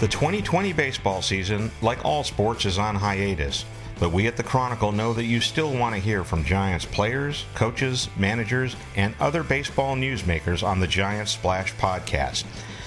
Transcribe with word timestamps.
The 0.00 0.06
2020 0.06 0.72
baseball 0.74 1.22
season, 1.22 1.72
like 1.82 2.04
all 2.04 2.22
sports, 2.22 2.64
is 2.64 2.78
on 2.78 2.94
hiatus, 2.94 3.64
but 3.98 4.12
we 4.12 4.28
at 4.28 4.36
the 4.36 4.44
Chronicle 4.44 4.92
know 4.92 5.12
that 5.12 5.24
you 5.24 5.40
still 5.40 5.76
want 5.76 5.92
to 5.92 6.00
hear 6.00 6.22
from 6.22 6.44
Giants 6.44 6.84
players, 6.84 7.46
coaches, 7.56 8.08
managers, 8.16 8.76
and 8.94 9.12
other 9.18 9.42
baseball 9.42 9.96
newsmakers 9.96 10.62
on 10.62 10.78
the 10.78 10.86
Giants 10.86 11.32
Splash 11.32 11.74
podcast. 11.74 12.44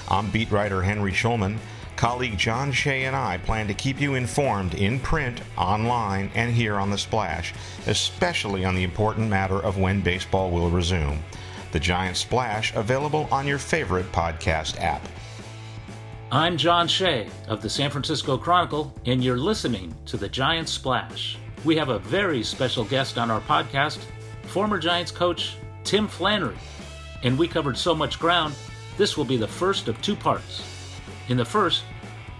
I'm 0.10 0.30
beat 0.32 0.52
writer 0.52 0.84
Henry 0.84 1.12
Schulman. 1.12 1.58
Colleague 1.98 2.38
John 2.38 2.72
Shea 2.72 3.04
and 3.04 3.16
I 3.16 3.40
plan 3.40 3.68
to 3.68 3.74
keep 3.74 4.00
you 4.00 4.16
informed 4.16 4.74
in 4.74 4.98
print, 5.02 5.42
online, 5.58 6.32
and 6.34 6.54
here 6.54 6.78
on 6.78 6.92
The 6.92 6.98
Splash, 6.98 7.54
especially 7.88 8.64
on 8.64 8.74
the 8.74 8.84
important 8.84 9.30
matter 9.30 9.60
of 9.62 9.78
when 9.78 10.00
baseball 10.00 10.50
will 10.50 10.70
resume. 10.70 11.22
The 11.74 11.80
Giant 11.82 12.16
Splash 12.16 12.74
available 12.74 13.28
on 13.34 13.48
your 13.48 13.60
favorite 13.60 14.14
podcast 14.14 14.80
app. 14.80 15.06
I'm 16.34 16.56
John 16.56 16.88
Shea 16.88 17.28
of 17.50 17.62
the 17.62 17.70
San 17.70 17.92
Francisco 17.92 18.38
Chronicle, 18.38 18.94
and 19.06 19.22
you're 19.22 19.36
listening 19.36 19.94
to 20.06 20.16
the 20.16 20.30
Giant 20.30 20.70
Splash. 20.70 21.38
We 21.66 21.76
have 21.76 21.90
a 21.90 22.00
very 22.00 22.42
special 22.42 22.86
guest 22.86 23.18
on 23.18 23.30
our 23.30 23.42
podcast, 23.42 23.98
former 24.44 24.80
Giants 24.80 25.12
coach 25.12 25.58
Tim 25.84 26.08
Flannery. 26.08 26.56
And 27.24 27.38
we 27.38 27.50
covered 27.50 27.78
so 27.78 27.94
much 27.94 28.18
ground, 28.18 28.54
this 28.96 29.18
will 29.18 29.26
be 29.26 29.36
the 29.36 29.46
first 29.46 29.90
of 29.90 30.02
two 30.02 30.16
parts. 30.16 30.64
In 31.28 31.36
the 31.36 31.44
first, 31.44 31.84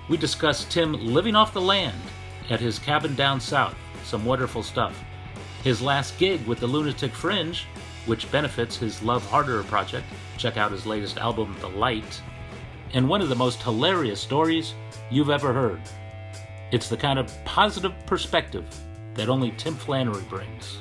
we 0.08 0.16
discuss 0.16 0.64
Tim 0.64 0.94
living 0.94 1.36
off 1.36 1.52
the 1.52 1.60
land 1.60 2.00
at 2.50 2.62
his 2.62 2.80
cabin 2.80 3.14
down 3.16 3.42
south, 3.42 3.76
some 4.06 4.24
wonderful 4.24 4.64
stuff. 4.64 4.98
His 5.66 5.82
last 5.82 6.18
gig 6.18 6.48
with 6.48 6.62
the 6.62 6.66
Lunatic 6.68 7.12
Fringe, 7.12 7.66
which 8.06 8.32
benefits 8.32 8.78
his 8.78 9.04
Love 9.04 9.30
Harder 9.30 9.62
project. 9.64 10.08
Check 10.38 10.56
out 10.56 10.72
his 10.72 10.86
latest 10.86 11.18
album, 11.18 11.58
The 11.60 11.68
Light 11.68 12.22
and 12.94 13.08
one 13.08 13.22
of 13.22 13.30
the 13.30 13.36
most 13.36 13.62
hilarious 13.62 14.20
stories 14.20 14.74
you've 15.10 15.30
ever 15.30 15.54
heard. 15.54 15.82
It's 16.72 16.90
the 16.90 16.98
kind 16.98 17.20
of 17.20 17.34
positive 17.46 17.94
perspective 18.06 18.66
that 19.16 19.30
only 19.30 19.52
Tim 19.58 19.76
Flannery 19.76 20.24
brings. 20.30 20.80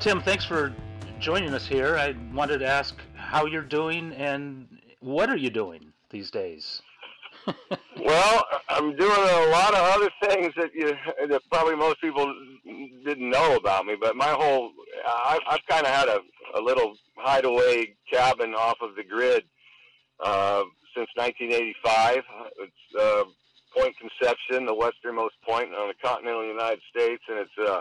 Tim, 0.00 0.20
thanks 0.22 0.44
for 0.44 0.74
joining 1.18 1.52
us 1.54 1.66
here. 1.66 1.96
I 1.96 2.14
wanted 2.32 2.58
to 2.58 2.66
ask 2.66 2.96
how 3.14 3.46
you're 3.46 3.62
doing 3.62 4.12
and 4.12 4.66
what 5.00 5.30
are 5.30 5.36
you 5.36 5.50
doing 5.50 5.92
these 6.10 6.30
days? 6.30 6.82
well, 7.46 8.44
I'm 8.68 8.96
doing 8.96 9.10
a 9.10 9.46
lot 9.50 9.74
of 9.74 9.80
other 9.94 10.10
things 10.22 10.52
that 10.56 10.70
you 10.74 10.94
that 11.28 11.40
probably 11.50 11.74
most 11.74 12.00
people 12.00 12.32
didn't 12.66 13.30
know 13.30 13.56
about 13.56 13.86
me. 13.86 13.94
But 13.98 14.14
my 14.14 14.28
whole 14.28 14.72
I, 15.06 15.38
I've 15.48 15.66
kind 15.66 15.86
of 15.86 15.92
had 15.92 16.08
a, 16.08 16.18
a 16.58 16.60
little 16.60 16.94
hideaway 17.16 17.94
cabin 18.10 18.54
off 18.54 18.76
of 18.82 18.94
the 18.94 19.04
grid 19.04 19.44
uh, 20.22 20.62
since 20.96 21.08
1985. 21.16 22.22
It's 22.60 22.72
uh, 22.98 23.24
Point 23.76 23.94
Conception, 23.98 24.66
the 24.66 24.74
westernmost 24.74 25.34
point 25.46 25.72
on 25.74 25.88
the 25.88 25.94
continental 26.02 26.44
United 26.46 26.80
States, 26.90 27.22
and 27.28 27.38
it's 27.38 27.70
uh, 27.70 27.80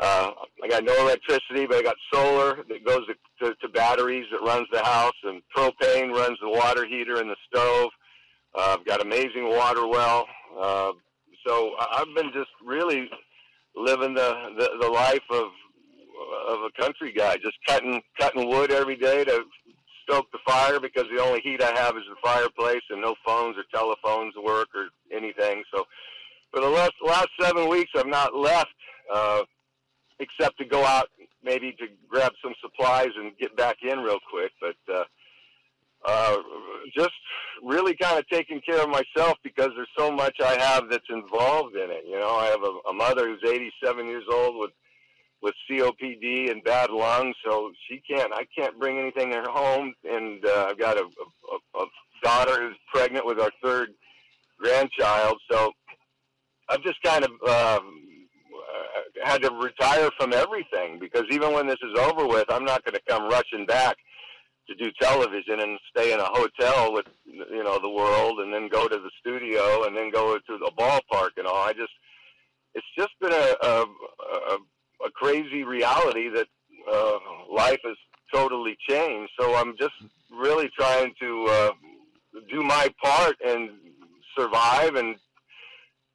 uh, 0.00 0.30
I 0.62 0.68
got 0.68 0.84
no 0.84 0.94
electricity, 1.00 1.66
but 1.66 1.76
I 1.76 1.82
got 1.82 1.96
solar 2.12 2.56
that 2.68 2.84
goes 2.84 3.06
to, 3.06 3.14
to, 3.44 3.54
to 3.54 3.68
batteries 3.68 4.26
that 4.32 4.40
runs 4.44 4.66
the 4.72 4.82
house, 4.82 5.14
and 5.22 5.40
propane 5.56 6.12
runs 6.12 6.38
the 6.42 6.50
water 6.50 6.84
heater 6.84 7.20
and 7.20 7.30
the 7.30 7.36
stove. 7.48 7.90
Uh, 8.54 8.76
I've 8.78 8.84
got 8.84 9.00
amazing 9.00 9.48
water 9.48 9.86
well. 9.86 10.26
Uh, 10.60 10.92
so 11.46 11.74
I've 11.92 12.12
been 12.14 12.32
just 12.32 12.50
really 12.64 13.08
living 13.76 14.14
the, 14.14 14.50
the, 14.58 14.70
the 14.80 14.88
life 14.88 15.24
of 15.30 15.48
of 16.48 16.58
a 16.60 16.82
country 16.82 17.12
guy, 17.12 17.36
just 17.36 17.56
cutting 17.66 18.00
cutting 18.18 18.48
wood 18.48 18.70
every 18.70 18.96
day 18.96 19.24
to 19.24 19.44
stoke 20.04 20.30
the 20.32 20.38
fire 20.46 20.78
because 20.80 21.04
the 21.14 21.22
only 21.22 21.40
heat 21.40 21.62
I 21.62 21.76
have 21.78 21.96
is 21.96 22.04
the 22.08 22.16
fireplace 22.22 22.82
and 22.90 23.00
no 23.00 23.14
phones 23.24 23.56
or 23.56 23.64
telephones 23.72 24.34
work 24.36 24.68
or 24.74 24.88
anything. 25.12 25.64
So 25.74 25.84
for 26.52 26.60
the 26.60 26.68
last 26.68 26.92
last 27.04 27.28
seven 27.40 27.68
weeks, 27.68 27.90
I've 27.96 28.06
not 28.06 28.34
left 28.34 28.74
uh, 29.12 29.42
except 30.20 30.58
to 30.58 30.64
go 30.64 30.84
out 30.84 31.08
maybe 31.42 31.72
to 31.72 31.86
grab 32.08 32.32
some 32.42 32.54
supplies 32.60 33.10
and 33.16 33.36
get 33.38 33.56
back 33.56 33.78
in 33.82 33.98
real 33.98 34.20
quick. 34.30 34.52
But 34.60 34.94
uh, 34.94 35.04
uh, 36.06 36.36
just 36.94 37.10
really 37.62 37.96
kind 37.96 38.18
of 38.18 38.28
taking 38.28 38.60
care 38.60 38.82
of 38.82 38.88
myself 38.88 39.38
because 39.42 39.70
there's 39.74 39.88
so 39.96 40.10
much 40.10 40.36
I 40.40 40.58
have 40.60 40.90
that's 40.90 41.08
involved 41.10 41.76
in 41.76 41.90
it. 41.90 42.04
You 42.06 42.18
know, 42.18 42.36
I 42.36 42.46
have 42.46 42.62
a, 42.62 42.90
a 42.90 42.92
mother 42.92 43.26
who's 43.26 43.42
87 43.50 44.06
years 44.06 44.24
old 44.30 44.56
with 44.56 44.70
with 45.44 45.54
COPD 45.70 46.50
and 46.50 46.64
bad 46.64 46.90
lungs, 46.90 47.36
so 47.46 47.70
she 47.86 48.02
can't. 48.10 48.32
I 48.32 48.46
can't 48.56 48.80
bring 48.80 48.98
anything 48.98 49.32
in 49.32 49.44
home, 49.44 49.92
and 50.02 50.44
uh, 50.44 50.68
I've 50.70 50.78
got 50.78 50.96
a, 50.96 51.04
a, 51.04 51.80
a 51.80 51.86
daughter 52.22 52.62
who's 52.62 52.76
pregnant 52.92 53.26
with 53.26 53.38
our 53.38 53.50
third 53.62 53.90
grandchild. 54.58 55.36
So 55.50 55.70
I've 56.70 56.82
just 56.82 57.00
kind 57.02 57.24
of 57.24 57.30
um, 57.30 58.00
uh, 58.56 59.26
had 59.28 59.42
to 59.42 59.50
retire 59.50 60.08
from 60.18 60.32
everything 60.32 60.98
because 60.98 61.24
even 61.30 61.52
when 61.52 61.66
this 61.66 61.78
is 61.82 61.98
over 61.98 62.26
with, 62.26 62.46
I'm 62.48 62.64
not 62.64 62.82
going 62.82 62.94
to 62.94 63.02
come 63.06 63.28
rushing 63.28 63.66
back 63.66 63.96
to 64.66 64.74
do 64.76 64.90
television 64.98 65.60
and 65.60 65.78
stay 65.94 66.14
in 66.14 66.20
a 66.20 66.24
hotel 66.24 66.90
with 66.94 67.04
you 67.26 67.62
know 67.62 67.78
the 67.78 67.90
world, 67.90 68.40
and 68.40 68.50
then 68.50 68.68
go 68.68 68.88
to 68.88 68.96
the 68.96 69.10
studio, 69.20 69.84
and 69.84 69.94
then 69.94 70.10
go 70.10 70.38
to 70.38 70.58
the 70.58 70.72
ballpark 70.78 71.36
and 71.36 71.46
all. 71.46 71.62
I 71.68 71.74
just 71.74 71.92
it's 72.74 72.86
just 72.96 73.12
been 73.20 73.32
a, 73.32 73.54
a, 73.62 73.84
a 74.54 74.58
a 75.06 75.10
crazy 75.10 75.62
reality 75.64 76.28
that 76.28 76.46
uh, 76.90 77.18
life 77.52 77.80
has 77.84 77.96
totally 78.32 78.76
changed. 78.88 79.32
So 79.38 79.54
I'm 79.54 79.76
just 79.78 79.94
really 80.30 80.70
trying 80.76 81.12
to 81.20 81.46
uh, 81.48 81.70
do 82.50 82.62
my 82.62 82.88
part 83.02 83.36
and 83.46 83.70
survive 84.36 84.96
and, 84.96 85.16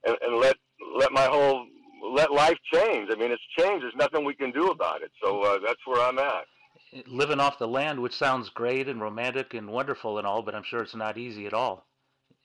and 0.05 0.17
and 0.22 0.38
let 0.38 0.55
let 0.97 1.11
my 1.11 1.25
whole 1.25 1.66
let 2.13 2.31
life 2.31 2.57
change. 2.73 3.09
I 3.11 3.16
mean, 3.16 3.31
it's 3.31 3.41
changed. 3.57 3.83
There's 3.83 3.95
nothing 3.95 4.25
we 4.25 4.33
can 4.33 4.51
do 4.51 4.69
about 4.69 5.01
it. 5.01 5.11
So 5.21 5.41
uh, 5.41 5.59
that's 5.66 5.79
where 5.85 6.01
I'm 6.01 6.19
at. 6.19 6.45
Living 7.07 7.39
off 7.39 7.59
the 7.59 7.67
land, 7.67 8.00
which 8.00 8.16
sounds 8.16 8.50
great 8.50 8.88
and 8.88 9.01
romantic 9.01 9.53
and 9.53 9.69
wonderful 9.69 10.17
and 10.17 10.25
all, 10.25 10.41
but 10.41 10.56
I'm 10.56 10.63
sure 10.63 10.81
it's 10.81 10.95
not 10.95 11.17
easy 11.17 11.45
at 11.45 11.53
all. 11.53 11.85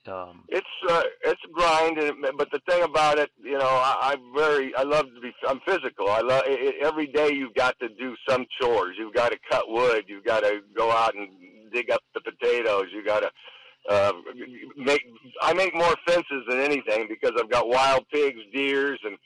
Um, 0.07 0.43
it's 0.49 0.67
uh, 0.89 1.03
it's 1.23 1.41
a 1.43 1.51
grind, 1.51 1.97
but 2.37 2.49
the 2.51 2.59
thing 2.69 2.83
about 2.83 3.17
it, 3.17 3.31
you 3.41 3.57
know, 3.57 3.67
I, 3.67 4.11
I'm 4.13 4.33
very 4.35 4.73
I 4.75 4.83
love 4.83 5.05
to 5.13 5.21
be 5.21 5.31
I'm 5.47 5.59
physical. 5.65 6.09
I 6.09 6.21
love 6.21 6.43
it, 6.45 6.75
every 6.83 7.07
day. 7.07 7.33
You've 7.33 7.55
got 7.55 7.77
to 7.79 7.89
do 7.89 8.15
some 8.27 8.45
chores. 8.59 8.95
You've 8.99 9.13
got 9.13 9.31
to 9.31 9.39
cut 9.49 9.63
wood. 9.67 10.05
You've 10.07 10.23
got 10.25 10.41
to 10.41 10.61
go 10.75 10.91
out 10.91 11.15
and 11.15 11.29
dig 11.73 11.89
up 11.89 12.01
the 12.13 12.21
potatoes. 12.21 12.85
You 12.93 13.03
got 13.03 13.21
to 13.21 13.31
uh, 13.89 14.13
make. 14.77 15.01
I 15.41 15.53
make 15.53 15.73
more 15.73 15.95
fences 16.07 16.43
than 16.47 16.59
anything 16.59 17.07
because 17.09 17.31
I've 17.39 17.49
got 17.49 17.67
wild 17.67 18.05
pigs, 18.11 18.39
deers, 18.53 18.99
and 19.03 19.17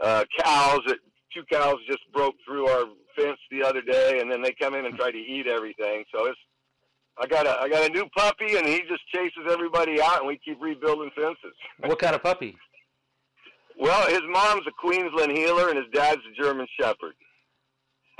uh, 0.00 0.24
cows. 0.42 0.80
That 0.86 0.98
two 1.32 1.44
cows 1.50 1.76
just 1.86 2.02
broke 2.12 2.34
through 2.46 2.66
our 2.68 2.84
fence 3.16 3.38
the 3.50 3.62
other 3.62 3.82
day, 3.82 4.18
and 4.20 4.30
then 4.30 4.42
they 4.42 4.52
come 4.52 4.74
in 4.74 4.86
and 4.86 4.96
try 4.96 5.10
to 5.10 5.18
eat 5.18 5.46
everything. 5.46 6.04
So 6.12 6.26
it's 6.26 6.38
I 7.20 7.26
got 7.26 7.46
a 7.46 7.60
I 7.60 7.68
got 7.68 7.88
a 7.88 7.92
new 7.92 8.06
puppy, 8.16 8.56
and 8.56 8.66
he 8.66 8.80
just 8.88 9.06
chases 9.14 9.44
everybody 9.50 10.00
out, 10.00 10.18
and 10.18 10.26
we 10.26 10.38
keep 10.44 10.60
rebuilding 10.60 11.10
fences. 11.14 11.54
what 11.80 11.98
kind 11.98 12.14
of 12.14 12.22
puppy? 12.22 12.56
Well, 13.78 14.08
his 14.08 14.22
mom's 14.28 14.66
a 14.66 14.72
Queensland 14.72 15.32
heeler, 15.32 15.68
and 15.68 15.76
his 15.76 15.86
dad's 15.92 16.20
a 16.30 16.42
German 16.42 16.66
Shepherd. 16.78 17.14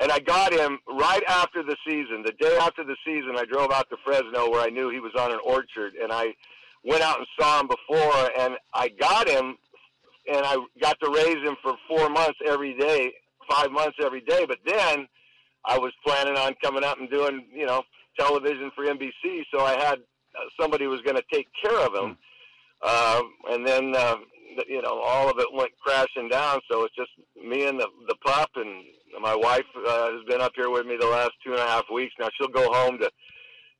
And 0.00 0.10
I 0.10 0.18
got 0.18 0.52
him 0.52 0.78
right 0.88 1.22
after 1.28 1.62
the 1.62 1.76
season. 1.86 2.24
The 2.24 2.32
day 2.40 2.56
after 2.60 2.82
the 2.82 2.96
season, 3.06 3.36
I 3.36 3.44
drove 3.44 3.70
out 3.70 3.88
to 3.90 3.96
Fresno, 4.04 4.50
where 4.50 4.60
I 4.60 4.68
knew 4.68 4.90
he 4.90 4.98
was 4.98 5.12
on 5.16 5.30
an 5.30 5.38
orchard, 5.44 5.94
and 6.02 6.12
I 6.12 6.34
went 6.84 7.02
out 7.02 7.18
and 7.18 7.26
saw 7.38 7.60
him 7.60 7.68
before, 7.68 8.30
and 8.36 8.54
I 8.74 8.88
got 8.88 9.28
him, 9.28 9.56
and 10.26 10.44
I 10.44 10.56
got 10.80 10.98
to 11.00 11.10
raise 11.10 11.48
him 11.48 11.56
for 11.62 11.74
four 11.88 12.08
months 12.10 12.38
every 12.44 12.76
day, 12.76 13.12
five 13.48 13.70
months 13.70 13.96
every 14.02 14.20
day. 14.22 14.44
But 14.46 14.58
then 14.66 15.06
I 15.64 15.78
was 15.78 15.92
planning 16.04 16.36
on 16.36 16.54
coming 16.62 16.82
up 16.82 16.98
and 16.98 17.08
doing, 17.08 17.46
you 17.54 17.66
know, 17.66 17.82
television 18.18 18.70
for 18.74 18.84
NBC, 18.84 19.42
so 19.52 19.60
I 19.60 19.72
had 19.72 19.98
uh, 19.98 20.48
somebody 20.60 20.86
was 20.86 21.00
going 21.02 21.16
to 21.16 21.24
take 21.32 21.48
care 21.62 21.78
of 21.78 21.94
him. 21.94 22.16
Uh, 22.82 23.22
and 23.50 23.66
then, 23.66 23.94
uh, 23.96 24.16
you 24.68 24.82
know, 24.82 25.00
all 25.00 25.30
of 25.30 25.38
it 25.38 25.46
went 25.52 25.70
crashing 25.80 26.28
down. 26.28 26.60
So 26.70 26.84
it's 26.84 26.94
just 26.94 27.10
me 27.42 27.66
and 27.66 27.80
the, 27.80 27.88
the 28.08 28.16
pup, 28.24 28.50
and 28.56 28.84
my 29.20 29.34
wife 29.34 29.64
uh, 29.76 30.12
has 30.12 30.22
been 30.28 30.40
up 30.40 30.52
here 30.54 30.70
with 30.70 30.86
me 30.86 30.96
the 30.98 31.06
last 31.06 31.32
two 31.44 31.52
and 31.52 31.60
a 31.60 31.66
half 31.66 31.84
weeks. 31.92 32.14
Now 32.18 32.28
she'll 32.36 32.48
go 32.48 32.72
home 32.72 32.98
to 32.98 33.10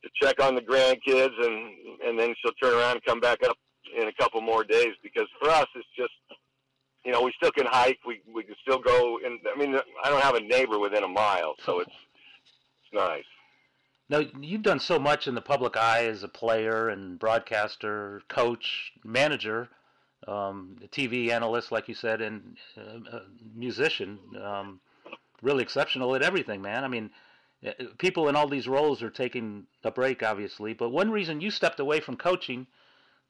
to 0.04 0.10
check 0.22 0.42
on 0.42 0.54
the 0.54 0.60
grandkids, 0.60 1.34
and 1.38 1.70
and 2.06 2.18
then 2.18 2.34
she'll 2.40 2.52
turn 2.62 2.74
around 2.78 2.92
and 2.92 3.04
come 3.04 3.20
back 3.20 3.42
up 3.46 3.56
in 3.98 4.08
a 4.08 4.12
couple 4.12 4.40
more 4.40 4.64
days. 4.64 4.94
Because 5.02 5.26
for 5.40 5.50
us, 5.50 5.66
it's 5.74 5.88
just 5.96 6.12
you 7.04 7.12
know 7.12 7.22
we 7.22 7.32
still 7.36 7.52
can 7.52 7.66
hike, 7.66 7.98
we 8.06 8.20
we 8.34 8.42
can 8.42 8.54
still 8.62 8.78
go, 8.78 9.18
and 9.24 9.38
I 9.52 9.58
mean 9.58 9.78
I 10.02 10.10
don't 10.10 10.22
have 10.22 10.34
a 10.34 10.40
neighbor 10.40 10.78
within 10.78 11.04
a 11.04 11.08
mile, 11.08 11.54
so 11.64 11.80
it's 11.80 11.90
it's 11.90 12.94
nice. 12.94 13.24
Now 14.08 14.20
you've 14.40 14.62
done 14.62 14.80
so 14.80 14.98
much 14.98 15.26
in 15.26 15.34
the 15.34 15.40
public 15.40 15.76
eye 15.76 16.04
as 16.04 16.22
a 16.22 16.28
player 16.28 16.88
and 16.88 17.18
broadcaster, 17.18 18.22
coach, 18.28 18.92
manager, 19.02 19.70
um, 20.28 20.76
TV 20.90 21.30
analyst, 21.30 21.72
like 21.72 21.88
you 21.88 21.94
said, 21.94 22.20
and 22.20 22.56
uh, 22.76 23.20
musician. 23.54 24.18
Um, 24.42 24.80
really 25.42 25.62
exceptional 25.62 26.14
at 26.14 26.22
everything, 26.22 26.60
man. 26.60 26.84
I 26.84 26.88
mean, 26.88 27.10
uh, 27.66 27.72
people 27.98 28.28
in 28.28 28.36
all 28.36 28.48
these 28.48 28.68
roles 28.68 29.02
are 29.02 29.10
taking 29.10 29.66
a 29.84 29.90
break, 29.90 30.22
obviously. 30.22 30.74
But 30.74 30.90
one 30.90 31.10
reason 31.10 31.40
you 31.40 31.50
stepped 31.50 31.80
away 31.80 32.00
from 32.00 32.16
coaching 32.16 32.66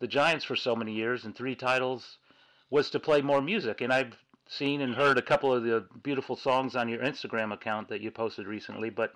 the 0.00 0.08
Giants 0.08 0.44
for 0.44 0.56
so 0.56 0.74
many 0.74 0.92
years 0.92 1.24
and 1.24 1.34
three 1.34 1.54
titles 1.54 2.18
was 2.70 2.90
to 2.90 3.00
play 3.00 3.22
more 3.22 3.40
music. 3.40 3.80
And 3.80 3.92
I've 3.92 4.16
seen 4.48 4.80
and 4.80 4.94
heard 4.94 5.18
a 5.18 5.22
couple 5.22 5.52
of 5.52 5.62
the 5.62 5.86
beautiful 6.02 6.36
songs 6.36 6.74
on 6.74 6.88
your 6.88 7.00
Instagram 7.00 7.52
account 7.52 7.88
that 7.88 8.00
you 8.00 8.10
posted 8.10 8.46
recently. 8.46 8.90
But 8.90 9.14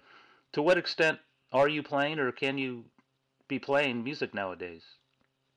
to 0.52 0.62
what 0.62 0.78
extent 0.78 1.18
are 1.52 1.68
you 1.68 1.82
playing, 1.82 2.18
or 2.18 2.32
can 2.32 2.58
you 2.58 2.84
be 3.48 3.58
playing 3.58 4.04
music 4.04 4.34
nowadays? 4.34 4.82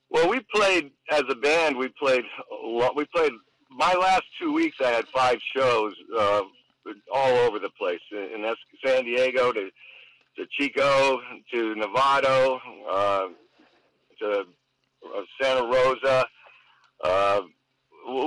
Well, 0.09 0.29
we 0.29 0.41
played 0.53 0.91
as 1.11 1.23
a 1.29 1.35
band. 1.35 1.77
We 1.77 1.89
played 1.99 2.23
a 2.51 2.67
lot. 2.67 2.95
We 2.95 3.05
played 3.05 3.31
my 3.69 3.93
last 3.93 4.23
two 4.39 4.53
weeks. 4.53 4.77
I 4.81 4.89
had 4.89 5.07
five 5.13 5.37
shows. 5.55 5.93
Uh, 6.17 6.41
all 7.13 7.37
over 7.39 7.59
the 7.59 7.69
place, 7.77 7.99
and 8.11 8.43
that's 8.43 8.59
San 8.83 9.05
Diego 9.05 9.51
to 9.51 9.69
to 10.37 10.45
Chico 10.57 11.19
to 11.51 11.75
Novato 11.75 12.59
uh, 12.89 13.27
to 14.19 14.45
uh, 15.05 15.21
Santa 15.41 15.63
Rosa. 15.65 16.25
Uh, 17.03 17.41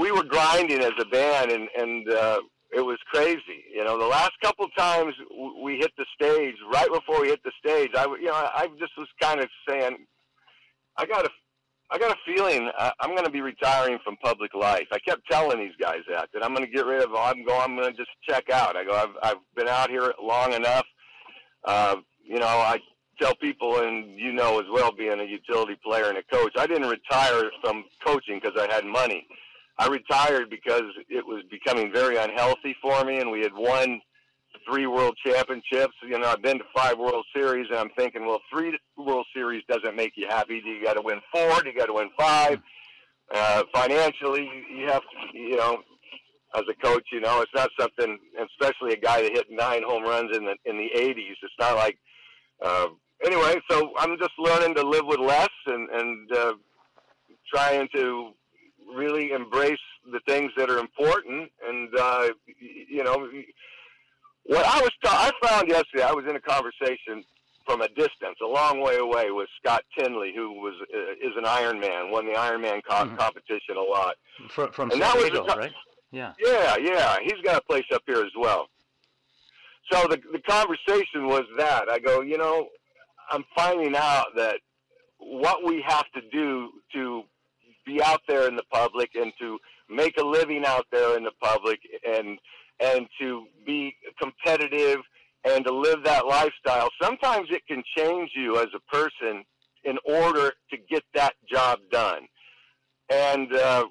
we 0.01 0.13
were 0.13 0.25
grinding 0.25 0.81
as 0.81 0.93
a 0.99 1.05
band, 1.07 1.51
and 1.51 1.69
and 1.77 2.09
uh, 2.11 2.41
it 2.75 2.85
was 2.85 2.99
crazy. 3.13 3.65
You 3.73 3.85
know, 3.85 3.99
the 3.99 4.07
last 4.07 4.33
couple 4.43 4.69
times 4.77 5.15
we 5.63 5.77
hit 5.77 5.93
the 5.97 6.07
stage, 6.15 6.57
right 6.73 6.89
before 6.93 7.23
we 7.23 7.29
hit 7.29 7.43
the 7.45 7.53
stage, 7.59 7.91
I 7.95 8.05
you 8.05 8.27
know 8.27 8.35
I 8.35 8.69
just 8.79 8.93
was 8.97 9.09
kind 9.21 9.41
of 9.41 9.49
saying, 9.69 9.97
I 10.97 11.07
got 11.07 11.25
a 11.25 11.31
I 11.91 11.99
got 11.99 12.11
a 12.11 12.17
feeling 12.27 12.71
I'm 13.01 13.11
going 13.11 13.25
to 13.25 13.31
be 13.31 13.41
retiring 13.41 13.99
from 14.03 14.17
public 14.17 14.55
life. 14.55 14.87
I 14.91 14.99
kept 14.99 15.29
telling 15.31 15.59
these 15.59 15.77
guys 15.81 16.01
that 16.09 16.29
that 16.33 16.45
I'm 16.45 16.55
going 16.55 16.67
to 16.67 16.73
get 16.73 16.87
rid 16.87 17.03
of. 17.03 17.15
I'm 17.15 17.45
going. 17.45 17.61
I'm 17.61 17.77
going 17.77 17.91
to 17.91 17.97
just 17.97 18.11
check 18.29 18.51
out. 18.51 18.77
I 18.77 18.85
go. 18.85 18.95
I've 18.95 19.17
I've 19.23 19.43
been 19.55 19.69
out 19.69 19.91
here 19.91 20.13
long 20.21 20.53
enough. 20.55 20.87
Uh, 21.65 21.97
you 22.25 22.39
know, 22.39 22.47
I 22.47 22.79
tell 23.21 23.35
people, 23.37 23.81
and 23.81 24.19
you 24.19 24.33
know 24.33 24.59
as 24.59 24.67
well, 24.73 24.93
being 24.93 25.21
a 25.21 25.25
utility 25.25 25.79
player 25.85 26.09
and 26.09 26.19
a 26.19 26.23
coach, 26.23 26.53
I 26.59 26.67
didn't 26.67 26.89
retire 26.89 27.51
from 27.63 27.85
coaching 28.05 28.41
because 28.43 28.59
I 28.59 28.73
had 28.73 28.85
money. 28.85 29.27
I 29.79 29.89
retired 29.89 30.51
because 30.51 30.85
it 31.09 31.27
was 31.27 31.43
becoming 31.51 31.93
very 31.93 32.17
unhealthy 32.17 32.77
for 32.81 33.05
me, 33.05 33.19
and 33.19 33.31
we 33.31 33.41
had 33.41 33.55
won 33.55 34.01
three 34.69 34.87
World 34.87 35.17
Championships. 35.25 35.95
You 36.03 36.19
know, 36.19 36.29
I've 36.29 36.43
been 36.43 36.59
to 36.59 36.65
five 36.75 36.99
World 36.99 37.25
Series, 37.35 37.67
and 37.71 37.79
I'm 37.79 37.91
thinking, 37.97 38.25
well, 38.27 38.41
three 38.53 38.79
World 38.97 39.27
Series 39.35 39.63
doesn't 39.69 39.97
make 39.97 40.13
you 40.17 40.27
happy. 40.29 40.63
You 40.65 40.83
got 40.85 40.95
to 40.95 41.03
win 41.03 41.21
four. 41.33 41.65
You 41.65 41.75
got 41.77 41.87
to 41.87 41.95
win 41.95 42.11
five. 42.17 42.61
Uh, 43.35 43.65
financially, 43.75 44.49
you 44.75 44.87
have 44.87 45.03
to, 45.03 45.39
you 45.39 45.57
know, 45.57 45.79
as 46.55 46.63
a 46.71 46.87
coach, 46.87 47.05
you 47.11 47.21
know, 47.21 47.41
it's 47.41 47.51
not 47.55 47.71
something, 47.79 48.19
especially 48.39 48.93
a 48.93 48.97
guy 48.97 49.23
that 49.23 49.33
hit 49.33 49.47
nine 49.51 49.83
home 49.83 50.05
runs 50.05 50.37
in 50.37 50.45
the 50.45 50.55
in 50.65 50.77
the 50.77 50.91
80s. 50.97 51.35
It's 51.43 51.53
not 51.59 51.77
like. 51.77 51.99
Uh, 52.65 52.87
anyway, 53.25 53.61
so 53.69 53.91
I'm 53.99 54.17
just 54.19 54.31
learning 54.39 54.77
to 54.77 54.83
live 54.83 55.05
with 55.07 55.19
less 55.19 55.49
and 55.67 55.89
and 55.91 56.33
uh, 56.33 56.53
trying 57.53 57.89
to 57.95 58.31
really 58.95 59.33
embrace 59.33 59.79
the 60.13 60.21
things 60.27 60.53
that 60.57 60.71
are 60.71 60.79
important 60.79 61.51
and 61.67 61.89
uh, 61.99 62.29
you 62.59 63.03
know 63.05 63.29
what 64.45 64.67
I 64.67 64.81
was, 64.81 64.91
ta- 65.03 65.33
I 65.33 65.47
found 65.47 65.69
yesterday, 65.69 66.03
I 66.03 66.13
was 66.13 66.27
in 66.29 66.37
a 66.37 66.41
conversation 66.41 67.25
from 67.65 67.81
a 67.81 67.89
distance, 67.89 68.37
a 68.43 68.47
long 68.47 68.81
way 68.81 68.97
away, 68.97 69.31
with 69.31 69.49
Scott 69.59 69.83
Tinley, 69.97 70.35
who 70.37 70.53
was 70.53 70.75
uh, 70.95 71.27
is 71.27 71.33
an 71.37 71.45
Ironman, 71.45 72.11
won 72.11 72.27
the 72.27 72.35
Ironman 72.35 72.83
co- 72.87 73.07
mm-hmm. 73.07 73.17
competition 73.17 73.77
a 73.77 73.83
lot. 73.83 74.17
From, 74.51 74.71
from 74.73 74.91
and 74.91 75.01
San 75.01 75.17
Diego, 75.17 75.45
co- 75.45 75.57
right? 75.57 75.73
Yeah. 76.13 76.33
Yeah, 76.39 76.77
yeah. 76.77 77.17
He's 77.23 77.41
got 77.43 77.57
a 77.57 77.63
place 77.63 77.87
up 77.93 78.03
here 78.07 78.23
as 78.23 78.33
well. 78.39 78.69
So 79.91 80.07
the 80.09 80.21
the 80.33 80.41
conversation 80.41 81.27
was 81.27 81.45
that 81.57 81.89
I 81.91 81.99
go, 81.99 82.21
you 82.21 82.37
know, 82.39 82.69
I'm 83.31 83.45
finding 83.57 83.97
out 83.97 84.27
that 84.37 84.57
what 85.19 85.65
we 85.65 85.83
have 85.87 86.05
to 86.15 86.21
do 86.31 86.71
to 86.93 87.23
be 87.85 88.03
out 88.03 88.21
there 88.29 88.49
in 88.49 88.57
the 88.57 88.65
public 88.73 89.11
and 89.15 89.33
to 89.41 89.59
make 89.89 90.17
a 90.19 90.25
living 90.25 90.65
out 90.67 90.87
there 90.91 91.17
in 91.17 91.25
the 91.25 91.33
public 91.43 91.79
and 92.07 92.39
and 92.81 93.07
to 93.21 93.47
be 93.65 93.95
competitive 94.21 94.99
and 95.45 95.65
to 95.65 95.73
live 95.73 96.03
that 96.05 96.27
lifestyle, 96.27 96.89
sometimes 97.01 97.49
it 97.51 97.63
can 97.69 97.83
change 97.97 98.31
you 98.35 98.59
as 98.59 98.69
a 98.75 98.81
person 98.95 99.45
in 99.85 99.99
order 100.05 100.53
to 100.71 100.77
get 100.91 101.03
that 101.15 101.35
job 101.51 101.79
done. 101.91 102.23
And 103.11 103.55
uh, 103.55 103.85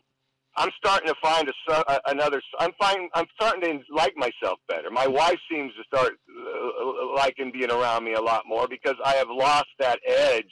I'm 0.56 0.70
starting 0.78 1.08
to 1.08 1.16
find 1.22 1.48
a, 1.70 2.00
another. 2.08 2.42
I'm 2.60 2.72
finding. 2.80 3.10
I'm 3.14 3.28
starting 3.36 3.62
to 3.62 3.96
like 3.96 4.16
myself 4.16 4.60
better. 4.68 4.90
My 4.92 5.08
wife 5.08 5.40
seems 5.52 5.72
to 5.76 5.84
start 5.84 6.14
uh, 6.14 7.16
liking 7.16 7.52
being 7.52 7.72
around 7.72 8.04
me 8.04 8.14
a 8.14 8.22
lot 8.22 8.44
more 8.48 8.68
because 8.68 8.96
I 9.06 9.14
have 9.14 9.30
lost 9.30 9.70
that 9.80 10.00
edge. 10.06 10.52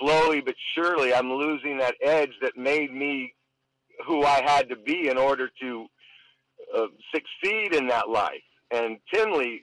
Slowly 0.00 0.40
but 0.40 0.54
surely, 0.74 1.12
I'm 1.14 1.30
losing 1.32 1.78
that 1.78 1.94
edge 2.02 2.32
that 2.42 2.56
made 2.56 2.92
me 2.92 3.34
who 4.06 4.24
I 4.24 4.42
had 4.44 4.68
to 4.70 4.76
be 4.76 5.08
in 5.08 5.18
order 5.18 5.50
to 5.60 5.86
uh, 6.76 6.86
succeed 7.14 7.74
in 7.74 7.86
that 7.88 8.08
life. 8.08 8.42
And 8.70 8.98
Tinley 9.12 9.62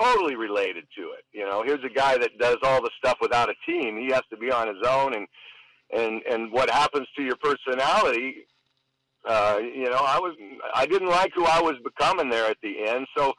totally 0.00 0.34
related 0.34 0.84
to 0.96 1.02
it. 1.12 1.24
You 1.32 1.44
know, 1.44 1.62
here's 1.64 1.84
a 1.84 1.88
guy 1.88 2.18
that 2.18 2.38
does 2.38 2.56
all 2.62 2.82
the 2.82 2.90
stuff 2.98 3.18
without 3.20 3.48
a 3.48 3.54
team. 3.66 3.98
He 3.98 4.12
has 4.12 4.22
to 4.30 4.36
be 4.36 4.50
on 4.50 4.68
his 4.68 4.86
own, 4.86 5.14
and 5.14 5.26
and 5.96 6.22
and 6.30 6.52
what 6.52 6.70
happens 6.70 7.06
to 7.16 7.22
your 7.22 7.36
personality? 7.36 8.46
Uh, 9.26 9.58
you 9.62 9.88
know, 9.88 10.00
I 10.00 10.18
was 10.18 10.36
I 10.74 10.86
didn't 10.86 11.08
like 11.08 11.32
who 11.34 11.44
I 11.44 11.60
was 11.60 11.74
becoming 11.84 12.28
there 12.28 12.50
at 12.50 12.58
the 12.62 12.86
end, 12.86 13.06
so 13.16 13.32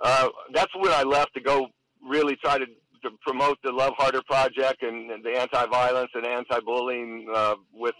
uh, 0.00 0.28
that's 0.52 0.74
when 0.74 0.92
I 0.92 1.04
left 1.04 1.34
to 1.34 1.40
go 1.40 1.68
really 2.06 2.36
try 2.36 2.58
to, 2.58 2.66
to 3.02 3.10
promote 3.22 3.58
the 3.62 3.72
Love 3.72 3.94
Harder 3.96 4.22
project 4.22 4.82
and, 4.82 5.10
and 5.10 5.24
the 5.24 5.30
anti-violence 5.30 6.10
and 6.14 6.26
anti-bullying 6.26 7.26
uh, 7.34 7.54
with 7.72 7.94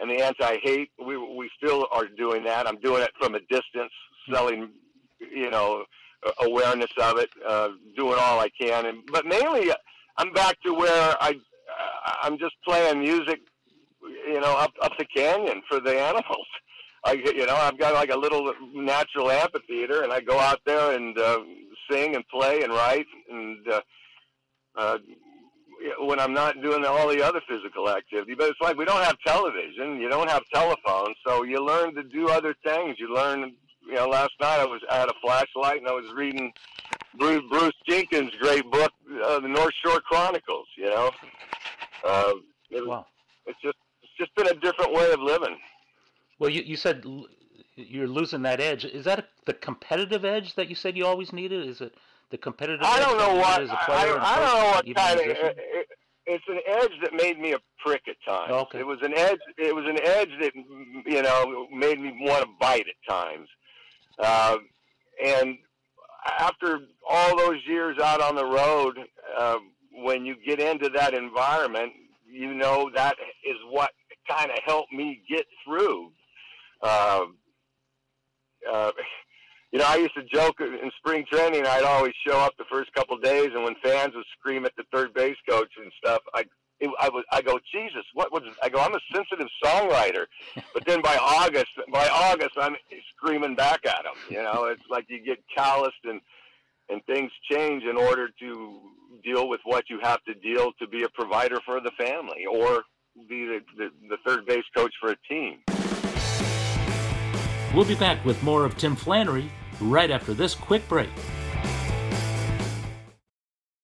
and 0.00 0.10
the 0.10 0.24
anti-hate. 0.24 0.90
We 1.04 1.16
we 1.16 1.50
still 1.56 1.86
are 1.92 2.06
doing 2.06 2.44
that. 2.44 2.66
I'm 2.66 2.80
doing 2.80 3.02
it 3.02 3.10
from 3.20 3.34
a 3.34 3.40
distance, 3.40 3.92
selling, 4.32 4.70
you 5.20 5.50
know, 5.50 5.84
awareness 6.42 6.90
of 7.00 7.18
it, 7.18 7.30
uh, 7.46 7.68
doing 7.96 8.18
all 8.18 8.40
I 8.40 8.48
can. 8.48 8.86
And 8.86 8.98
but 9.12 9.26
mainly, 9.26 9.70
I'm 10.16 10.32
back 10.32 10.60
to 10.62 10.74
where 10.74 11.14
I 11.20 11.38
I'm 12.22 12.38
just 12.38 12.54
playing 12.64 13.00
music, 13.00 13.40
you 14.02 14.40
know, 14.40 14.56
up 14.56 14.72
up 14.82 14.92
the 14.98 15.04
canyon 15.04 15.62
for 15.68 15.80
the 15.80 15.98
animals. 15.98 16.46
I 17.04 17.12
you 17.12 17.46
know 17.46 17.56
I've 17.56 17.78
got 17.78 17.94
like 17.94 18.10
a 18.10 18.18
little 18.18 18.52
natural 18.74 19.30
amphitheater, 19.30 20.02
and 20.02 20.12
I 20.12 20.20
go 20.20 20.38
out 20.38 20.60
there 20.66 20.94
and 20.94 21.18
uh, 21.18 21.40
sing 21.90 22.14
and 22.14 22.26
play 22.28 22.62
and 22.62 22.72
write 22.72 23.06
and. 23.30 23.68
Uh, 23.68 23.80
uh, 24.76 24.98
when 26.00 26.20
I'm 26.20 26.32
not 26.32 26.60
doing 26.62 26.84
all 26.84 27.08
the 27.08 27.22
other 27.22 27.40
physical 27.48 27.88
activity. 27.88 28.34
But 28.34 28.50
it's 28.50 28.60
like 28.60 28.76
we 28.76 28.84
don't 28.84 29.02
have 29.02 29.16
television, 29.26 30.00
you 30.00 30.08
don't 30.08 30.30
have 30.30 30.42
telephones, 30.52 31.16
so 31.26 31.42
you 31.42 31.64
learn 31.64 31.94
to 31.94 32.02
do 32.02 32.28
other 32.28 32.54
things. 32.64 32.96
You 32.98 33.14
learn, 33.14 33.54
you 33.86 33.94
know. 33.94 34.06
Last 34.06 34.32
night 34.40 34.60
I 34.60 34.66
was 34.66 34.80
I 34.90 34.96
had 34.96 35.08
a 35.08 35.14
flashlight 35.22 35.78
and 35.78 35.88
I 35.88 35.92
was 35.92 36.12
reading 36.14 36.52
Bruce, 37.18 37.42
Bruce 37.50 37.72
Jenkins' 37.88 38.32
great 38.40 38.70
book, 38.70 38.92
uh, 39.24 39.40
The 39.40 39.48
North 39.48 39.74
Shore 39.84 40.00
Chronicles. 40.00 40.66
You 40.76 40.90
know, 40.90 41.10
uh, 42.04 42.32
it, 42.70 42.86
wow. 42.86 43.06
it's 43.46 43.60
just 43.62 43.76
it's 44.02 44.12
just 44.18 44.34
been 44.34 44.48
a 44.48 44.60
different 44.60 44.92
way 44.92 45.10
of 45.12 45.20
living. 45.20 45.56
Well, 46.38 46.50
you 46.50 46.62
you 46.62 46.76
said 46.76 47.04
you're 47.76 48.08
losing 48.08 48.42
that 48.42 48.60
edge. 48.60 48.84
Is 48.84 49.04
that 49.04 49.18
a, 49.18 49.24
the 49.46 49.54
competitive 49.54 50.24
edge 50.24 50.54
that 50.54 50.68
you 50.68 50.74
said 50.74 50.96
you 50.96 51.06
always 51.06 51.32
needed? 51.32 51.66
Is 51.66 51.80
it 51.80 51.94
the 52.30 52.38
competitive. 52.38 52.80
I 52.82 53.00
don't 53.00 53.18
know 53.18 53.34
what. 53.34 53.60
I, 53.60 53.92
I, 53.92 54.06
don't 54.06 54.18
know 54.20 54.70
what 54.70 54.96
kind 54.96 55.20
of. 55.20 55.26
It, 55.26 55.86
it's 56.26 56.44
an 56.48 56.60
edge 56.66 56.92
that 57.02 57.12
made 57.12 57.38
me 57.40 57.52
a 57.52 57.58
prick 57.84 58.02
at 58.08 58.16
times. 58.26 58.52
Okay. 58.52 58.78
It 58.78 58.86
was 58.86 58.98
an 59.02 59.12
edge. 59.16 59.40
It 59.58 59.74
was 59.74 59.84
an 59.86 59.98
edge 60.02 60.30
that 60.40 60.52
you 61.06 61.22
know 61.22 61.66
made 61.72 62.00
me 62.00 62.16
want 62.20 62.42
to 62.42 62.50
bite 62.60 62.86
at 62.86 63.12
times. 63.12 63.48
Uh, 64.18 64.58
and 65.24 65.58
after 66.38 66.80
all 67.08 67.36
those 67.36 67.58
years 67.66 67.98
out 67.98 68.20
on 68.20 68.36
the 68.36 68.44
road, 68.44 68.98
uh, 69.38 69.58
when 69.92 70.24
you 70.24 70.36
get 70.46 70.60
into 70.60 70.88
that 70.90 71.14
environment, 71.14 71.92
you 72.30 72.54
know 72.54 72.90
that 72.94 73.16
is 73.44 73.56
what 73.70 73.90
kind 74.28 74.50
of 74.50 74.58
helped 74.64 74.92
me 74.92 75.22
get 75.28 75.46
through. 75.64 76.12
Uh, 76.82 77.24
uh, 78.70 78.92
you 79.72 79.78
know, 79.78 79.84
I 79.86 79.96
used 79.96 80.14
to 80.14 80.24
joke 80.24 80.60
in 80.60 80.90
spring 80.98 81.24
training. 81.30 81.59
I'd 81.70 81.84
always 81.84 82.14
show 82.26 82.36
up 82.38 82.56
the 82.58 82.64
first 82.70 82.92
couple 82.94 83.16
of 83.16 83.22
days, 83.22 83.50
and 83.54 83.62
when 83.62 83.76
fans 83.82 84.12
would 84.14 84.24
scream 84.38 84.64
at 84.64 84.74
the 84.76 84.82
third 84.92 85.14
base 85.14 85.36
coach 85.48 85.70
and 85.80 85.92
stuff, 85.98 86.20
I 86.34 86.44
it, 86.80 86.90
I 86.98 87.08
would 87.10 87.24
I 87.30 87.42
go, 87.42 87.60
Jesus, 87.72 88.04
what 88.14 88.32
was 88.32 88.42
I 88.62 88.68
go? 88.68 88.80
I'm 88.80 88.94
a 88.94 89.00
sensitive 89.14 89.46
songwriter, 89.64 90.26
but 90.74 90.84
then 90.86 91.00
by 91.00 91.16
August, 91.16 91.70
by 91.92 92.08
August, 92.08 92.52
I'm 92.56 92.74
screaming 93.14 93.54
back 93.54 93.86
at 93.86 94.02
them. 94.02 94.14
You 94.28 94.42
know, 94.42 94.64
it's 94.64 94.82
like 94.90 95.04
you 95.08 95.22
get 95.22 95.38
calloused 95.54 96.04
and 96.04 96.20
and 96.88 97.04
things 97.04 97.30
change 97.48 97.84
in 97.84 97.96
order 97.96 98.30
to 98.40 98.80
deal 99.22 99.48
with 99.48 99.60
what 99.64 99.84
you 99.88 100.00
have 100.02 100.22
to 100.24 100.34
deal 100.34 100.72
to 100.80 100.88
be 100.88 101.04
a 101.04 101.08
provider 101.10 101.60
for 101.64 101.80
the 101.80 101.92
family 101.92 102.46
or 102.50 102.82
be 103.28 103.46
the, 103.46 103.60
the, 103.76 103.90
the 104.08 104.16
third 104.26 104.44
base 104.44 104.64
coach 104.74 104.92
for 105.00 105.12
a 105.12 105.16
team. 105.28 105.58
We'll 107.74 107.84
be 107.84 107.94
back 107.94 108.24
with 108.24 108.42
more 108.42 108.64
of 108.64 108.76
Tim 108.76 108.96
Flannery 108.96 109.48
right 109.80 110.10
after 110.10 110.34
this 110.34 110.56
quick 110.56 110.88
break. 110.88 111.10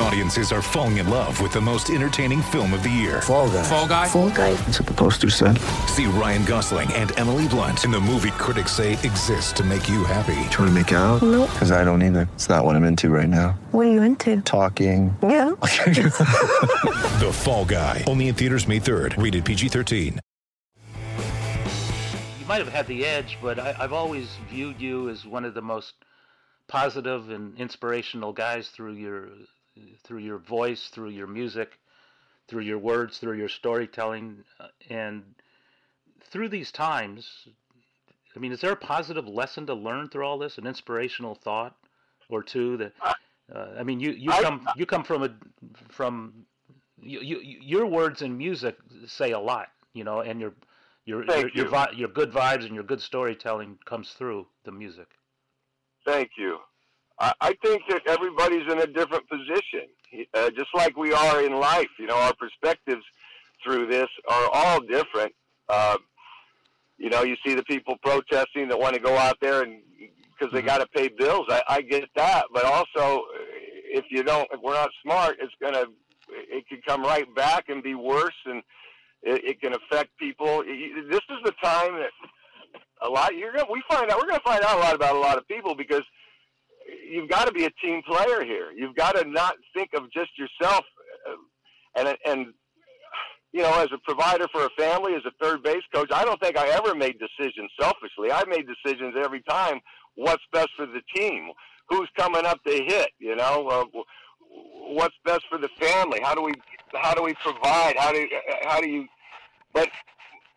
Audiences 0.00 0.50
are 0.50 0.62
falling 0.62 0.96
in 0.96 1.10
love 1.10 1.40
with 1.42 1.52
the 1.52 1.60
most 1.60 1.90
entertaining 1.90 2.40
film 2.40 2.72
of 2.72 2.82
the 2.82 2.88
year. 2.88 3.20
Fall 3.20 3.48
guy. 3.48 3.62
Fall 3.62 3.86
guy. 3.86 4.08
Fall 4.08 4.30
guy. 4.30 4.54
That's 4.54 4.80
what 4.80 4.88
the 4.88 4.94
poster 4.94 5.28
said. 5.28 5.58
See 5.88 6.06
Ryan 6.06 6.44
Gosling 6.46 6.90
and 6.94 7.16
Emily 7.18 7.46
Blunt 7.48 7.84
in 7.84 7.90
the 7.90 8.00
movie 8.00 8.30
critics 8.32 8.72
say 8.72 8.94
exists 8.94 9.52
to 9.52 9.62
make 9.62 9.88
you 9.90 10.04
happy. 10.04 10.48
Trying 10.50 10.68
to 10.68 10.70
make 10.70 10.92
it 10.92 10.96
out? 10.96 11.22
Nope. 11.22 11.50
Because 11.50 11.70
I 11.70 11.84
don't 11.84 12.02
either. 12.02 12.28
It's 12.34 12.48
not 12.48 12.64
what 12.64 12.76
I'm 12.76 12.84
into 12.84 13.10
right 13.10 13.28
now. 13.28 13.50
What 13.72 13.88
are 13.88 13.90
you 13.90 14.02
into? 14.02 14.40
Talking. 14.40 15.14
Yeah. 15.22 15.50
The 17.20 17.30
Fall 17.30 17.66
Guy. 17.66 18.02
Only 18.06 18.28
in 18.28 18.34
theaters 18.34 18.66
May 18.66 18.80
3rd. 18.80 19.22
Rated 19.22 19.44
PG-13. 19.44 20.18
You 22.40 22.46
might 22.48 22.58
have 22.58 22.68
had 22.68 22.86
the 22.86 23.04
edge, 23.04 23.36
but 23.42 23.58
I, 23.58 23.76
I've 23.78 23.92
always 23.92 24.30
viewed 24.48 24.80
you 24.80 25.10
as 25.10 25.26
one 25.26 25.44
of 25.44 25.52
the 25.52 25.60
most 25.60 25.92
positive 26.66 27.28
and 27.28 27.54
inspirational 27.58 28.32
guys 28.32 28.68
through 28.68 28.94
your 28.94 29.28
through 30.04 30.18
your 30.18 30.38
voice, 30.38 30.88
through 30.88 31.10
your 31.10 31.26
music, 31.26 31.78
through 32.48 32.62
your 32.62 32.78
words, 32.78 33.18
through 33.18 33.36
your 33.36 33.48
storytelling, 33.48 34.44
uh, 34.58 34.68
and 34.88 35.22
through 36.30 36.48
these 36.48 36.72
times. 36.72 37.48
I 38.34 38.38
mean, 38.38 38.52
is 38.52 38.60
there 38.60 38.72
a 38.72 38.76
positive 38.76 39.26
lesson 39.26 39.66
to 39.66 39.74
learn 39.74 40.08
through 40.08 40.24
all 40.24 40.38
this? 40.38 40.58
An 40.58 40.66
inspirational 40.66 41.34
thought 41.34 41.76
or 42.28 42.42
two 42.42 42.76
that 42.76 42.92
uh, 43.54 43.74
I 43.78 43.82
mean, 43.82 44.00
you 44.00 44.12
you 44.12 44.30
come 44.30 44.68
you 44.76 44.86
come 44.86 45.04
from 45.04 45.22
a 45.22 45.30
from 45.88 46.46
you, 47.00 47.20
you 47.20 47.38
your 47.60 47.86
words 47.86 48.22
and 48.22 48.36
music 48.36 48.76
say 49.06 49.32
a 49.32 49.38
lot, 49.38 49.68
you 49.92 50.04
know, 50.04 50.20
and 50.20 50.40
your 50.40 50.54
your 51.04 51.24
your 51.24 51.48
your, 51.48 51.64
you. 51.64 51.68
vi- 51.68 51.92
your 51.96 52.08
good 52.08 52.30
vibes 52.30 52.64
and 52.64 52.74
your 52.74 52.84
good 52.84 53.00
storytelling 53.00 53.78
comes 53.84 54.12
through 54.12 54.46
the 54.64 54.72
music. 54.72 55.08
Thank 56.04 56.30
you. 56.38 56.58
I, 57.20 57.32
I 57.40 57.54
think 57.62 57.82
that 57.88 58.02
everybody's 58.06 58.70
in 58.70 58.80
a 58.80 58.86
different 58.86 59.28
position, 59.28 59.88
uh, 60.34 60.50
just 60.50 60.70
like 60.74 60.96
we 60.96 61.12
are 61.12 61.44
in 61.44 61.52
life. 61.52 61.90
You 61.98 62.06
know, 62.06 62.16
our 62.16 62.34
perspectives 62.34 63.04
through 63.62 63.86
this 63.86 64.08
are 64.28 64.48
all 64.52 64.80
different. 64.80 65.34
Uh, 65.68 65.98
you 66.98 67.10
know, 67.10 67.22
you 67.22 67.36
see 67.46 67.54
the 67.54 67.62
people 67.64 67.96
protesting 68.02 68.68
that 68.68 68.78
want 68.78 68.94
to 68.94 69.00
go 69.00 69.16
out 69.16 69.36
there 69.40 69.62
and 69.62 69.80
because 70.38 70.52
they 70.54 70.62
got 70.62 70.78
to 70.78 70.86
pay 70.86 71.08
bills. 71.08 71.46
I, 71.50 71.62
I 71.68 71.82
get 71.82 72.08
that, 72.16 72.46
but 72.52 72.64
also 72.64 73.24
if 73.92 74.04
you 74.10 74.22
don't, 74.22 74.48
if 74.52 74.60
we're 74.62 74.74
not 74.74 74.90
smart, 75.02 75.36
it's 75.40 75.52
gonna, 75.60 75.84
it 76.28 76.66
could 76.68 76.84
come 76.86 77.02
right 77.02 77.32
back 77.34 77.68
and 77.68 77.82
be 77.82 77.94
worse, 77.94 78.34
and 78.46 78.62
it, 79.22 79.44
it 79.44 79.60
can 79.60 79.74
affect 79.74 80.16
people. 80.18 80.62
This 80.64 81.20
is 81.28 81.38
the 81.44 81.52
time 81.62 81.94
that 81.96 82.10
a 83.02 83.08
lot 83.08 83.34
you're 83.34 83.52
gonna 83.52 83.66
we 83.70 83.82
find 83.88 84.10
out 84.10 84.18
we're 84.18 84.28
gonna 84.28 84.40
find 84.44 84.62
out 84.62 84.76
a 84.76 84.80
lot 84.80 84.94
about 84.94 85.16
a 85.16 85.18
lot 85.18 85.38
of 85.38 85.46
people 85.48 85.74
because 85.74 86.02
you've 87.10 87.28
got 87.28 87.46
to 87.46 87.52
be 87.52 87.64
a 87.64 87.70
team 87.82 88.02
player 88.06 88.44
here. 88.44 88.70
You've 88.74 88.94
got 88.94 89.16
to 89.16 89.28
not 89.28 89.54
think 89.74 89.90
of 89.94 90.10
just 90.12 90.30
yourself, 90.38 90.84
uh, 91.28 91.34
and 91.96 92.16
and 92.24 92.54
you 93.52 93.62
know, 93.62 93.82
as 93.82 93.88
a 93.92 93.98
provider 93.98 94.46
for 94.52 94.64
a 94.64 94.70
family, 94.78 95.14
as 95.14 95.22
a 95.26 95.32
third 95.44 95.62
base 95.62 95.82
coach, 95.92 96.08
I 96.12 96.24
don't 96.24 96.40
think 96.40 96.56
I 96.56 96.68
ever 96.68 96.94
made 96.94 97.16
decisions 97.18 97.70
selfishly. 97.80 98.30
I 98.30 98.44
made 98.46 98.66
decisions 98.66 99.14
every 99.18 99.42
time. 99.42 99.80
What's 100.14 100.42
best 100.52 100.68
for 100.76 100.86
the 100.86 101.00
team? 101.16 101.50
Who's 101.88 102.08
coming 102.16 102.46
up 102.46 102.62
to 102.64 102.72
hit? 102.72 103.08
You 103.18 103.34
know, 103.34 103.66
uh, 103.68 104.00
what's 104.94 105.16
best 105.24 105.42
for 105.48 105.58
the 105.58 105.68
family? 105.80 106.20
How 106.22 106.34
do 106.34 106.42
we 106.42 106.52
how 106.94 107.14
do 107.14 107.22
we 107.22 107.34
provide? 107.34 107.96
How 107.96 108.12
do 108.12 108.26
how 108.64 108.80
do 108.80 108.88
you? 108.88 109.06
But 109.72 109.88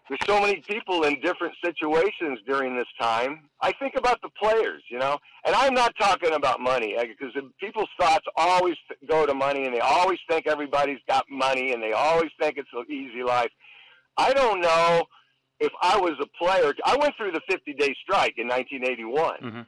there's 0.09 0.19
so 0.25 0.41
many 0.41 0.61
people 0.67 1.03
in 1.03 1.19
different 1.21 1.53
situations 1.63 2.39
during 2.45 2.75
this 2.75 2.87
time. 2.99 3.49
I 3.61 3.71
think 3.73 3.95
about 3.95 4.21
the 4.21 4.29
players, 4.29 4.83
you 4.89 4.99
know, 4.99 5.17
and 5.45 5.55
I'm 5.55 5.73
not 5.73 5.95
talking 5.97 6.33
about 6.33 6.59
money 6.59 6.95
because 6.99 7.33
people's 7.59 7.89
thoughts 7.99 8.25
always 8.35 8.75
go 9.07 9.25
to 9.25 9.33
money, 9.33 9.65
and 9.65 9.73
they 9.73 9.79
always 9.79 10.19
think 10.29 10.45
everybody's 10.45 10.99
got 11.07 11.25
money, 11.29 11.71
and 11.71 11.81
they 11.81 11.93
always 11.93 12.31
think 12.39 12.57
it's 12.57 12.69
an 12.73 12.85
easy 12.91 13.23
life. 13.23 13.51
I 14.17 14.33
don't 14.33 14.59
know 14.61 15.03
if 15.59 15.71
I 15.81 15.97
was 15.97 16.13
a 16.21 16.27
player. 16.37 16.73
I 16.85 16.97
went 16.97 17.15
through 17.15 17.31
the 17.31 17.41
50 17.49 17.73
day 17.73 17.95
strike 18.03 18.33
in 18.37 18.47
1981 18.47 19.37
Mhm. 19.41 19.65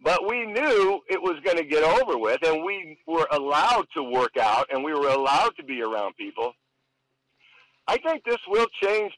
but 0.00 0.28
we 0.28 0.44
knew 0.44 1.00
it 1.08 1.22
was 1.22 1.40
going 1.44 1.56
to 1.56 1.64
get 1.64 1.82
over 1.82 2.18
with, 2.18 2.42
and 2.42 2.64
we 2.64 2.98
were 3.06 3.26
allowed 3.30 3.86
to 3.94 4.02
work 4.02 4.36
out, 4.36 4.66
and 4.70 4.82
we 4.84 4.92
were 4.92 5.08
allowed 5.08 5.56
to 5.56 5.62
be 5.62 5.80
around 5.82 6.16
people. 6.16 6.54
I 7.88 7.96
think 7.98 8.24
this 8.24 8.40
will 8.48 8.66
change 8.82 9.12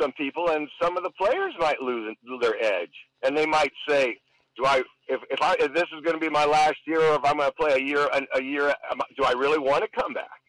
some 0.00 0.12
people, 0.12 0.50
and 0.50 0.68
some 0.80 0.96
of 0.96 1.02
the 1.02 1.10
players 1.10 1.54
might 1.58 1.80
lose 1.80 2.16
their 2.40 2.56
edge, 2.62 2.92
and 3.22 3.36
they 3.36 3.46
might 3.46 3.72
say, 3.88 4.16
"Do 4.56 4.64
I? 4.64 4.82
If, 5.08 5.20
if 5.30 5.40
I 5.42 5.54
if 5.58 5.74
this 5.74 5.86
is 5.94 6.02
going 6.04 6.14
to 6.14 6.20
be 6.20 6.28
my 6.28 6.44
last 6.44 6.76
year, 6.86 7.00
or 7.00 7.14
if 7.14 7.24
I'm 7.24 7.38
going 7.38 7.50
to 7.50 7.56
play 7.56 7.74
a 7.74 7.82
year 7.82 8.08
a, 8.34 8.42
year, 8.42 8.74
do 9.16 9.24
I 9.24 9.32
really 9.32 9.58
want 9.58 9.84
to 9.84 10.00
come 10.00 10.14
back?" 10.14 10.40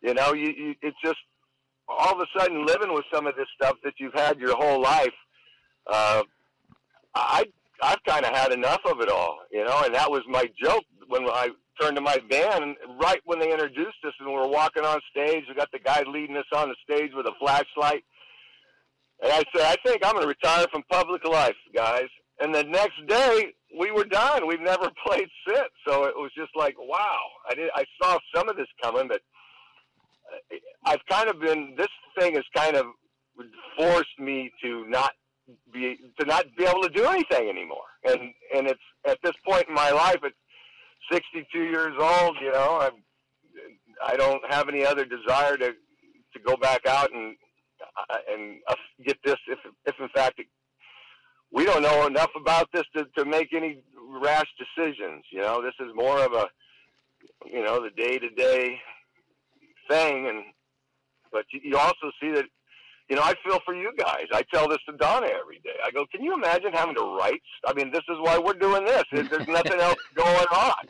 You 0.00 0.14
know, 0.14 0.32
you, 0.32 0.52
you 0.56 0.74
it's 0.82 0.96
just 1.04 1.18
all 1.88 2.14
of 2.14 2.20
a 2.20 2.38
sudden 2.38 2.66
living 2.66 2.92
with 2.92 3.04
some 3.12 3.26
of 3.26 3.36
this 3.36 3.48
stuff 3.54 3.76
that 3.84 3.94
you've 3.98 4.14
had 4.14 4.38
your 4.38 4.56
whole 4.56 4.80
life. 4.80 5.14
Uh, 5.86 6.22
I 7.14 7.44
I've 7.82 8.02
kind 8.06 8.24
of 8.24 8.34
had 8.34 8.52
enough 8.52 8.80
of 8.84 9.00
it 9.00 9.08
all, 9.08 9.38
you 9.50 9.64
know, 9.64 9.82
and 9.84 9.94
that 9.94 10.10
was 10.10 10.22
my 10.28 10.44
joke 10.62 10.84
when 11.08 11.24
I 11.24 11.50
turned 11.80 11.96
to 11.96 12.02
my 12.02 12.18
band, 12.30 12.76
right 13.00 13.20
when 13.24 13.38
they 13.38 13.50
introduced 13.50 13.98
us 14.06 14.12
and 14.20 14.28
we 14.28 14.34
were 14.34 14.48
walking 14.48 14.84
on 14.84 15.00
stage, 15.10 15.44
we 15.48 15.54
got 15.54 15.70
the 15.72 15.78
guy 15.78 16.02
leading 16.06 16.36
us 16.36 16.46
on 16.54 16.68
the 16.68 16.76
stage 16.82 17.10
with 17.14 17.26
a 17.26 17.32
flashlight, 17.38 18.04
and 19.22 19.32
I 19.32 19.42
said, 19.54 19.62
I 19.62 19.76
think 19.86 20.04
I'm 20.04 20.14
going 20.14 20.24
to 20.24 20.28
retire 20.28 20.66
from 20.72 20.82
public 20.90 21.24
life, 21.26 21.54
guys. 21.74 22.08
And 22.40 22.52
the 22.52 22.64
next 22.64 23.06
day, 23.06 23.52
we 23.78 23.92
were 23.92 24.04
done. 24.04 24.48
We've 24.48 24.60
never 24.60 24.90
played 25.06 25.28
since, 25.46 25.68
so 25.86 26.04
it 26.04 26.14
was 26.16 26.32
just 26.36 26.50
like, 26.56 26.74
wow. 26.78 27.18
I 27.48 27.54
did. 27.54 27.70
I 27.74 27.84
saw 28.02 28.18
some 28.34 28.48
of 28.48 28.56
this 28.56 28.66
coming, 28.82 29.06
but 29.06 29.20
uh, 30.32 30.56
I've 30.84 31.04
kind 31.08 31.28
of 31.28 31.40
been. 31.40 31.74
This 31.76 31.88
thing 32.18 32.34
has 32.34 32.44
kind 32.54 32.76
of 32.76 32.86
forced 33.78 34.18
me 34.18 34.50
to 34.64 34.84
not 34.88 35.12
be 35.72 35.98
to 36.18 36.26
not 36.26 36.44
be 36.56 36.64
able 36.64 36.82
to 36.82 36.88
do 36.88 37.04
anything 37.04 37.48
anymore. 37.48 37.84
And 38.04 38.20
and 38.54 38.66
it's 38.66 38.80
at 39.06 39.18
this 39.22 39.34
point 39.46 39.66
in 39.68 39.74
my 39.74 39.90
life, 39.90 40.18
at 40.24 40.32
62 41.12 41.58
years 41.58 41.94
old, 41.98 42.36
you 42.40 42.52
know, 42.52 42.78
I'm. 42.80 43.02
I 44.04 44.16
don't 44.16 44.42
have 44.50 44.68
any 44.68 44.84
other 44.84 45.04
desire 45.04 45.56
to 45.58 45.72
to 45.72 46.40
go 46.44 46.56
back 46.56 46.86
out 46.86 47.12
and 47.12 47.36
and 48.30 48.58
get 49.04 49.18
this 49.24 49.36
if 49.48 49.58
if 49.86 49.94
in 50.00 50.08
fact 50.14 50.38
it, 50.38 50.46
we 51.52 51.64
don't 51.64 51.82
know 51.82 52.06
enough 52.06 52.30
about 52.36 52.68
this 52.72 52.84
to, 52.96 53.06
to 53.16 53.24
make 53.24 53.52
any 53.52 53.82
rash 54.22 54.48
decisions. 54.58 55.24
You 55.30 55.40
know, 55.40 55.62
this 55.62 55.74
is 55.80 55.92
more 55.94 56.20
of 56.20 56.32
a 56.32 56.48
you 57.46 57.62
know 57.62 57.82
the 57.82 57.90
day 57.90 58.18
to 58.18 58.30
day 58.30 58.78
thing, 59.88 60.28
and 60.28 60.44
but 61.30 61.44
you, 61.50 61.76
also 61.76 62.10
see 62.20 62.30
that 62.32 62.44
you 63.08 63.16
know, 63.16 63.22
I 63.22 63.34
feel 63.44 63.58
for 63.64 63.74
you 63.74 63.92
guys. 63.98 64.26
I 64.32 64.42
tell 64.54 64.68
this 64.68 64.78
to 64.88 64.96
Donna 64.96 65.26
every 65.26 65.58
day. 65.58 65.76
I 65.84 65.90
go, 65.90 66.06
can 66.10 66.22
you 66.22 66.34
imagine 66.34 66.72
having 66.72 66.94
to 66.94 67.16
write? 67.18 67.42
I 67.66 67.74
mean, 67.74 67.90
this 67.90 68.04
is 68.08 68.16
why 68.20 68.38
we're 68.38 68.54
doing 68.54 68.84
this. 68.84 69.04
There's 69.12 69.28
there's 69.28 69.48
nothing 69.48 69.80
else 69.80 69.98
going 70.14 70.46
on. 70.54 70.88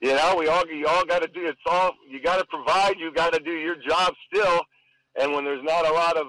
You 0.00 0.14
know, 0.14 0.36
we 0.38 0.46
all 0.48 0.66
you 0.66 0.86
all 0.86 1.04
got 1.04 1.22
to 1.22 1.28
do. 1.28 1.46
It's 1.46 1.60
all 1.66 1.92
you 2.08 2.22
got 2.22 2.38
to 2.38 2.44
provide. 2.46 2.94
You 2.98 3.12
got 3.12 3.32
to 3.32 3.40
do 3.40 3.50
your 3.50 3.76
job 3.76 4.14
still. 4.32 4.62
And 5.20 5.32
when 5.32 5.44
there's 5.44 5.64
not 5.64 5.86
a 5.88 5.92
lot 5.92 6.16
of 6.16 6.28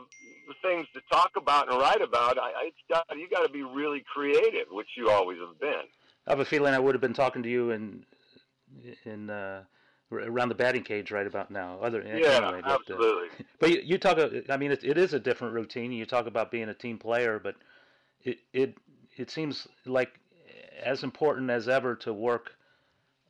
things 0.62 0.88
to 0.93 1.01
talk 1.12 1.31
about 1.38 1.72
and 1.72 1.79
write 1.79 2.01
about, 2.01 2.38
I, 2.38 2.50
I 2.50 2.72
got 2.89 3.05
you 3.15 3.29
got 3.29 3.46
to 3.46 3.51
be 3.51 3.62
really 3.62 4.03
creative, 4.12 4.67
which 4.72 4.88
you 4.98 5.10
always 5.10 5.38
have 5.39 5.60
been. 5.60 5.84
I 6.27 6.31
have 6.31 6.39
a 6.39 6.46
feeling 6.46 6.74
I 6.74 6.79
would 6.79 6.96
have 6.96 7.01
been 7.01 7.13
talking 7.13 7.43
to 7.43 7.50
you 7.50 7.72
in 7.72 8.03
in 9.05 9.29
uh, 9.29 9.63
around 10.12 10.50
the 10.50 10.55
batting 10.55 10.84
cage 10.84 11.12
right 11.12 11.27
about 11.27 11.51
now. 11.51 11.79
Other 11.81 12.01
Yeah, 12.01 12.12
anyway, 12.12 12.62
but, 12.63 12.72
uh, 12.72 12.75
absolutely. 12.75 13.27
But 13.60 13.69
you, 13.69 13.81
you 13.84 13.98
talk. 13.98 14.17
uh, 14.17 14.29
I 14.50 14.58
mean, 14.58 14.72
it, 14.72 14.84
it 14.84 14.98
is 14.98 15.13
a 15.13 15.19
different 15.19 15.53
routine. 15.53 15.91
You 15.91 16.05
talk 16.05 16.25
about 16.25 16.51
being 16.51 16.69
a 16.69 16.74
team 16.74 16.98
player, 16.98 17.39
but 17.39 17.55
it 18.24 18.39
it 18.53 18.75
it 19.17 19.29
seems 19.29 19.67
like 19.86 20.19
as 20.84 21.03
important 21.03 21.50
as 21.50 21.67
ever 21.67 21.96
to 21.96 22.13
work 22.13 22.53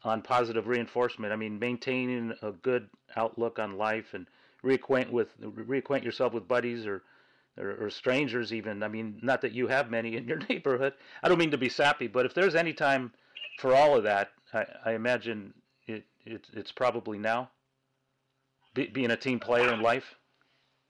on 0.04 0.22
positive 0.22 0.68
reinforcement. 0.68 1.34
I 1.34 1.36
mean, 1.36 1.60
maintaining 1.60 2.34
a 2.42 2.52
good 2.52 2.90
outlook 3.16 3.60
on 3.60 3.78
life 3.78 4.14
and 4.14 4.28
reacquaint 4.64 5.10
with 5.10 5.40
reacquaint 5.42 6.04
yourself 6.04 6.34
with 6.34 6.48
buddies 6.48 6.86
or, 6.86 7.04
or, 7.58 7.86
or 7.86 7.90
strangers 7.90 8.54
even. 8.54 8.84
I 8.84 8.88
mean, 8.88 9.20
not 9.22 9.42
that 9.42 9.52
you 9.52 9.68
have 9.68 9.90
many 9.90 10.16
in 10.16 10.28
your 10.28 10.38
neighborhood. 10.50 10.94
I 11.24 11.30
don't 11.30 11.38
mean 11.38 11.52
to 11.52 11.58
be 11.58 11.70
sappy, 11.70 12.08
but 12.08 12.26
if 12.26 12.34
there's 12.34 12.56
any 12.56 12.74
time 12.74 13.12
for 13.60 13.76
all 13.76 13.96
of 13.96 14.04
that, 14.04 14.30
I, 14.54 14.66
I 14.86 14.92
imagine 14.94 15.54
it, 15.88 16.06
it 16.26 16.48
it's 16.54 16.72
probably 16.72 17.18
now. 17.18 17.50
Be, 18.76 18.88
being 18.88 19.12
a 19.12 19.18
team 19.18 19.40
player 19.40 19.74
in 19.74 19.82
life. 19.82 20.16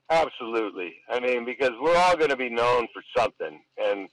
Absolutely. 0.10 0.96
I 1.10 1.20
mean, 1.20 1.46
because 1.46 1.72
we're 1.82 1.96
all 1.96 2.18
going 2.18 2.30
to 2.32 2.36
be 2.36 2.50
known 2.50 2.88
for 2.94 3.01
something, 3.16 3.62
and 3.78 4.10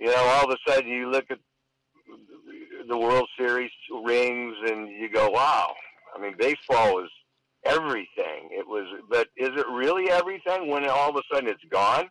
you 0.00 0.06
know, 0.06 0.16
all 0.16 0.44
of 0.44 0.50
a 0.50 0.70
sudden 0.70 0.90
you 0.90 1.10
look 1.10 1.26
at 1.30 1.38
the 2.88 2.98
World 2.98 3.28
Series 3.38 3.70
rings 4.04 4.54
and 4.66 4.88
you 4.88 5.10
go, 5.12 5.30
"Wow!" 5.30 5.74
I 6.14 6.20
mean, 6.20 6.34
baseball 6.38 6.94
was 6.94 7.10
everything. 7.64 8.50
It 8.50 8.66
was, 8.66 8.86
but 9.08 9.28
is 9.36 9.50
it 9.50 9.66
really 9.72 10.10
everything 10.10 10.68
when 10.68 10.88
all 10.88 11.10
of 11.10 11.16
a 11.16 11.22
sudden 11.32 11.48
it's 11.48 11.64
gone? 11.70 12.08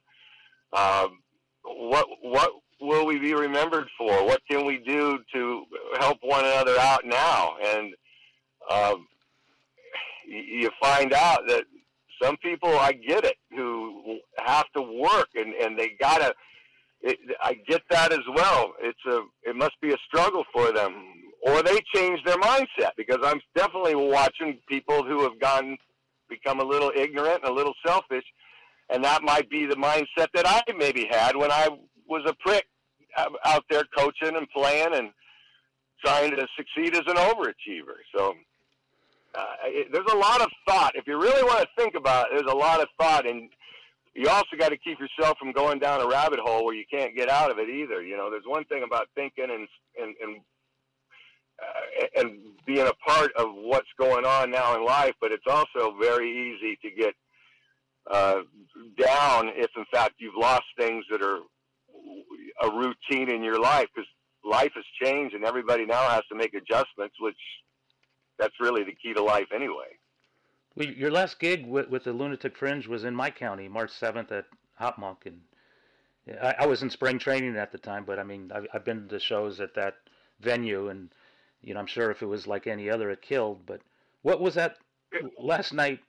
Um, 0.74 1.20
what 1.64 2.08
what 2.22 2.52
will 2.82 3.06
we 3.06 3.20
be 3.20 3.34
remembered 3.34 3.88
for? 3.98 4.26
What 4.26 4.42
can 4.50 4.66
we 4.66 4.80
do 4.80 5.20
to 5.34 5.64
help 6.00 6.18
one 6.22 6.44
another 6.44 6.78
out 6.80 7.06
now? 7.06 7.56
And 7.64 7.94
um, 8.70 9.08
you 10.28 10.70
find 10.82 11.14
out 11.14 11.42
that 11.48 11.66
some 12.22 12.38
people, 12.38 12.70
I 12.70 12.94
get 12.94 13.24
it, 13.26 13.36
who 13.52 14.20
have 14.40 14.66
to 14.76 14.82
work 14.82 15.30
and 15.36 15.54
and 15.54 15.78
they 15.78 15.96
gotta. 16.00 16.34
It, 17.04 17.20
I 17.42 17.56
get 17.68 17.82
that 17.90 18.14
as 18.14 18.26
well. 18.34 18.74
It's 18.82 19.06
a 19.08 19.24
it 19.44 19.56
must 19.56 19.80
be 19.82 19.92
a 19.92 19.98
struggle 20.08 20.46
for 20.54 20.72
them, 20.72 20.94
or 21.46 21.62
they 21.62 21.80
change 21.94 22.24
their 22.26 22.38
mindset 22.38 22.92
because 22.96 23.20
I'm 23.22 23.42
definitely 23.56 23.96
watching 23.96 24.58
people 24.70 25.04
who 25.04 25.24
have 25.24 25.38
gone 25.40 25.78
become 26.30 26.62
a 26.62 26.64
little 26.64 26.92
ignorant 26.96 27.42
and 27.44 27.52
a 27.52 27.54
little 27.54 27.74
selfish, 27.86 28.24
and 28.90 29.04
that 29.04 29.22
might 29.22 29.50
be 29.50 29.66
the 29.66 29.76
mindset 29.76 30.28
that 30.34 30.48
I 30.48 30.62
maybe 30.78 31.06
had 31.12 31.36
when 31.36 31.52
I 31.52 31.68
was 32.08 32.24
a 32.26 32.34
prick 32.36 32.66
out 33.18 33.66
there 33.70 33.84
coaching 33.96 34.36
and 34.36 34.50
playing 34.50 34.96
and 34.96 35.10
trying 36.04 36.32
to 36.32 36.48
succeed 36.58 36.96
as 36.96 37.04
an 37.08 37.18
overachiever. 37.18 37.98
So 38.16 38.34
uh, 39.36 39.46
it, 39.66 39.92
there's 39.92 40.12
a 40.12 40.18
lot 40.18 40.42
of 40.42 40.50
thought. 40.68 40.96
If 40.96 41.08
you 41.08 41.20
really 41.20 41.44
want 41.44 41.62
to 41.62 41.68
think 41.78 41.96
about 41.96 42.28
it, 42.28 42.36
there's 42.36 42.52
a 42.52 42.56
lot 42.56 42.82
of 42.82 42.88
thought, 43.00 43.28
and 43.28 43.50
you 44.16 44.30
also 44.30 44.56
got 44.58 44.70
to 44.70 44.78
keep 44.78 45.00
yourself 45.00 45.38
from 45.40 45.52
going 45.52 45.80
down 45.80 46.02
a 46.02 46.08
rabbit 46.08 46.40
hole 46.40 46.66
where 46.66 46.76
you 46.76 46.86
can't 46.90 47.16
get 47.16 47.30
out 47.30 47.52
of 47.52 47.58
it 47.58 47.70
either. 47.70 48.04
You 48.04 48.16
know, 48.16 48.30
there's 48.30 48.46
one 48.46 48.64
thing 48.66 48.84
about 48.84 49.08
thinking 49.16 49.46
and 49.50 49.68
and 50.00 50.16
and 50.22 50.42
uh, 51.62 52.06
and 52.16 52.38
being 52.66 52.88
a 52.88 52.94
part 53.08 53.32
of 53.36 53.48
what's 53.54 53.88
going 54.00 54.26
on 54.26 54.52
now 54.52 54.76
in 54.76 54.86
life, 54.86 55.14
but 55.22 55.32
it's 55.32 55.46
also 55.48 55.96
very 56.00 56.30
easy 56.30 56.78
to 56.82 56.90
get 56.96 57.14
uh, 58.12 58.42
down 59.00 59.50
if, 59.56 59.70
in 59.78 59.86
fact, 59.92 60.16
you've 60.18 60.36
lost 60.36 60.64
things 60.78 61.06
that 61.10 61.22
are 61.22 61.40
a 62.62 62.70
routine 62.70 63.30
in 63.30 63.44
your 63.44 63.60
life 63.60 63.88
because 63.94 64.10
life 64.44 64.72
has 64.76 64.84
changed 65.02 65.36
and 65.36 65.46
everybody 65.46 65.86
now 65.86 66.10
has 66.10 66.24
to 66.30 66.36
make 66.36 66.54
adjustments, 66.54 67.16
which 67.20 67.38
that's 68.40 68.54
really 68.60 68.84
the 68.84 68.96
key 69.02 69.14
to 69.14 69.24
life 69.24 69.48
anyway. 69.54 69.98
Well, 70.76 70.88
your 70.88 71.12
last 71.12 71.40
gig 71.40 71.68
with, 71.68 71.90
with 71.90 72.04
the 72.04 72.14
Lunatic 72.14 72.58
Fringe 72.58 72.88
was 72.88 73.04
in 73.04 73.16
my 73.16 73.30
county, 73.30 73.68
March 73.68 73.92
7th 73.92 74.32
at 74.32 74.46
HopMonk, 74.80 75.26
and 75.26 75.42
I, 76.42 76.56
I 76.60 76.66
was 76.66 76.82
in 76.82 76.90
spring 76.90 77.20
training 77.20 77.56
at 77.58 77.72
the 77.72 77.78
time. 77.78 78.06
But 78.06 78.20
I 78.20 78.24
mean, 78.24 78.52
I've, 78.54 78.68
I've 78.74 78.86
been 78.86 79.08
to 79.10 79.20
shows 79.20 79.60
at 79.60 79.76
that 79.76 79.96
venue, 80.40 80.90
and 80.90 81.10
you 81.62 81.74
know, 81.74 81.80
I'm 81.80 81.86
sure 81.88 82.10
if 82.10 82.22
it 82.22 82.26
was 82.26 82.48
like 82.48 82.66
any 82.66 82.90
other, 82.90 83.12
it 83.12 83.22
killed. 83.22 83.66
But 83.66 83.82
what 84.24 84.42
was 84.42 84.56
that 84.56 84.78
last 85.40 85.74
night? 85.74 86.00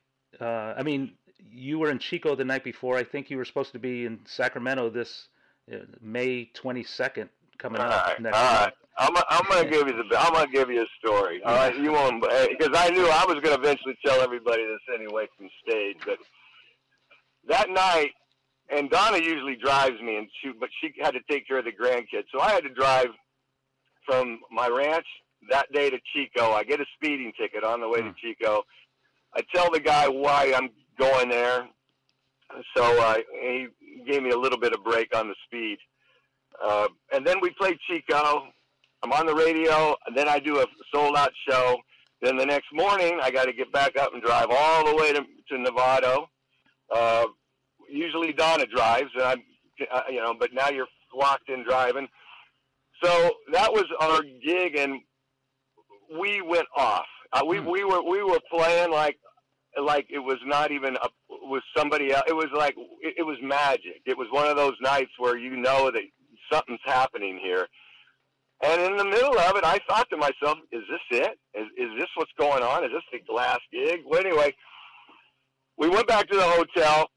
Uh, 0.41 0.75
I 0.77 0.83
mean, 0.83 1.13
you 1.51 1.79
were 1.79 1.91
in 1.91 1.99
Chico 1.99 2.35
the 2.35 2.45
night 2.45 2.65
before. 2.65 2.97
I 2.97 3.05
think 3.05 3.31
you 3.31 3.37
were 3.37 3.45
supposed 3.45 3.73
to 3.73 3.79
be 3.79 4.07
in 4.07 4.21
Sacramento 4.25 4.89
this 4.89 5.29
uh, 5.73 5.79
May 6.01 6.51
22nd 6.55 7.29
coming 7.59 7.81
all 7.81 7.91
up 7.91 8.07
right, 8.07 8.21
next 8.21 8.37
all 8.37 8.55
right. 8.55 8.73
I'm, 8.97 9.17
I'm 9.29 9.43
going 9.51 9.65
to 9.65 9.71
give 9.71 9.89
you 9.89 10.03
the. 10.09 10.19
I'm 10.19 10.47
to 10.47 10.53
give 10.53 10.71
you 10.71 10.83
a 10.83 10.87
story. 11.05 11.43
All 11.43 11.55
right, 11.55 11.77
you 11.77 11.93
won't 11.93 12.23
because 12.23 12.71
I 12.75 12.91
knew 12.91 13.09
I 13.09 13.25
was 13.27 13.41
going 13.43 13.57
to 13.57 13.61
eventually 13.61 13.97
tell 14.05 14.21
everybody 14.21 14.65
this 14.65 14.95
anyway 14.95 15.27
from 15.37 15.49
stage. 15.67 15.97
But 16.07 16.19
that 17.49 17.71
night, 17.71 18.13
and 18.71 18.89
Donna 18.91 19.19
usually 19.19 19.57
drives 19.57 20.01
me, 20.01 20.17
and 20.17 20.29
she 20.41 20.53
but 20.59 20.69
she 20.81 20.95
had 21.03 21.11
to 21.13 21.21
take 21.29 21.47
care 21.49 21.59
of 21.59 21.65
the 21.65 21.73
grandkids, 21.73 22.27
so 22.33 22.41
I 22.41 22.51
had 22.51 22.63
to 22.63 22.71
drive 22.71 23.09
from 24.07 24.41
my 24.51 24.69
ranch 24.69 25.07
that 25.51 25.71
day 25.73 25.91
to 25.91 25.99
Chico. 26.15 26.53
I 26.53 26.63
get 26.63 26.81
a 26.81 26.87
speeding 26.95 27.33
ticket 27.39 27.65
on 27.65 27.81
the 27.81 27.89
way 27.89 28.01
to 28.01 28.15
Chico. 28.21 28.63
I 29.35 29.43
tell 29.55 29.71
the 29.73 29.81
guy 29.81 30.07
why 30.09 30.53
I'm 30.57 30.71
going 30.99 31.29
there, 31.29 31.67
so 32.77 33.03
uh, 33.03 33.17
he 33.43 33.67
gave 34.07 34.23
me 34.23 34.31
a 34.31 34.39
little 34.39 34.59
bit 34.59 34.73
of 34.73 34.85
break 34.85 35.15
on 35.17 35.29
the 35.29 35.35
speed. 35.47 35.79
Uh, 36.63 36.89
and 37.13 37.27
then 37.27 37.37
we 37.41 37.51
played 37.51 37.79
Chico. 37.89 38.49
I'm 39.03 39.13
on 39.13 39.27
the 39.27 39.35
radio, 39.35 39.95
and 40.07 40.17
then 40.17 40.29
I 40.29 40.39
do 40.39 40.61
a 40.61 40.67
sold 40.93 41.17
out 41.17 41.33
show. 41.49 41.77
Then 42.23 42.37
the 42.37 42.47
next 42.47 42.69
morning, 42.73 43.19
I 43.23 43.31
got 43.31 43.45
to 43.45 43.53
get 43.53 43.71
back 43.73 43.97
up 43.99 44.15
and 44.15 44.23
drive 44.23 44.47
all 44.51 44.87
the 44.87 44.97
way 44.97 45.13
to, 45.13 45.21
to 45.21 45.55
Novato. 45.57 46.27
Uh, 46.95 47.27
usually 47.91 48.33
Donna 48.33 48.65
drives, 48.67 49.11
and 49.15 49.25
I'm, 49.25 49.43
uh, 49.93 50.03
you 50.09 50.21
know, 50.21 50.35
but 50.39 50.55
now 50.55 50.71
you're 50.71 50.87
locked 51.15 51.51
in 51.51 51.65
driving. 51.65 52.09
So 53.03 53.33
that 53.53 53.73
was 53.73 53.85
our 54.01 54.23
gig, 54.23 54.77
and 54.77 55.01
we 56.19 56.41
went 56.41 56.67
off. 56.77 57.07
Uh, 57.33 57.43
we 57.47 57.61
we 57.61 57.85
were 57.85 58.03
we 58.03 58.23
were 58.23 58.41
playing 58.51 58.91
like 58.91 59.19
like 59.83 60.07
it 60.09 60.21
was 60.21 60.39
not 60.45 60.71
even 60.71 60.97
a, 60.97 61.09
with 61.43 61.63
somebody 61.77 62.13
else. 62.13 62.25
It 62.29 62.35
was 62.35 62.49
like 62.57 62.75
it, 63.03 63.15
it 63.19 63.23
was 63.23 63.37
magic. 63.43 64.03
It 64.07 64.17
was 64.17 64.29
one 64.31 64.47
of 64.47 64.57
those 64.57 64.75
nights 64.81 65.11
where 65.19 65.37
you 65.37 65.57
know 65.57 65.91
that 65.91 66.03
something's 66.53 66.81
happening 66.85 67.39
here. 67.43 67.67
And 68.63 68.81
in 68.81 68.97
the 68.97 69.05
middle 69.05 69.39
of 69.39 69.57
it, 69.57 69.65
I 69.65 69.79
thought 69.89 70.09
to 70.11 70.17
myself, 70.17 70.59
"Is 70.73 70.83
this 70.89 71.21
it? 71.21 71.39
Is, 71.55 71.67
is 71.77 71.91
this 71.99 72.09
what's 72.15 72.33
going 72.39 72.63
on? 72.63 72.85
Is 72.85 72.91
this 72.93 73.21
the 73.27 73.33
last 73.33 73.63
gig?" 73.73 74.01
Well, 74.07 74.21
anyway, 74.21 74.55
we 75.77 75.89
went 75.89 76.07
back 76.07 76.29
to 76.29 76.37
the 76.37 76.43
hotel. 76.43 77.11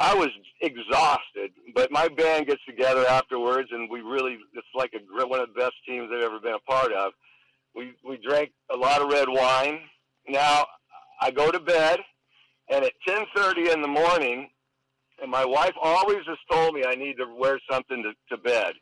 I 0.00 0.14
was 0.14 0.28
exhausted, 0.60 1.52
but 1.74 1.90
my 1.90 2.08
band 2.08 2.46
gets 2.46 2.60
together 2.66 3.06
afterwards, 3.06 3.68
and 3.70 3.88
we 3.90 4.00
really—it's 4.00 4.66
like 4.74 4.92
a 4.94 5.26
one 5.26 5.40
of 5.40 5.48
the 5.54 5.60
best 5.60 5.74
teams 5.86 6.10
I've 6.12 6.22
ever 6.22 6.40
been 6.40 6.54
a 6.54 6.70
part 6.70 6.92
of. 6.92 7.12
We 7.74 7.92
we 8.02 8.18
drank 8.26 8.50
a 8.72 8.76
lot 8.76 9.00
of 9.00 9.08
red 9.08 9.28
wine. 9.28 9.80
Now 10.28 10.66
I 11.20 11.30
go 11.30 11.50
to 11.50 11.60
bed, 11.60 12.00
and 12.70 12.84
at 12.84 12.92
10:30 13.08 13.72
in 13.72 13.82
the 13.82 13.88
morning, 13.88 14.48
and 15.20 15.30
my 15.30 15.44
wife 15.44 15.74
always 15.80 16.24
has 16.26 16.38
told 16.50 16.74
me 16.74 16.84
I 16.86 16.94
need 16.94 17.16
to 17.16 17.26
wear 17.26 17.58
something 17.70 18.02
to, 18.02 18.36
to 18.36 18.42
bed. 18.42 18.74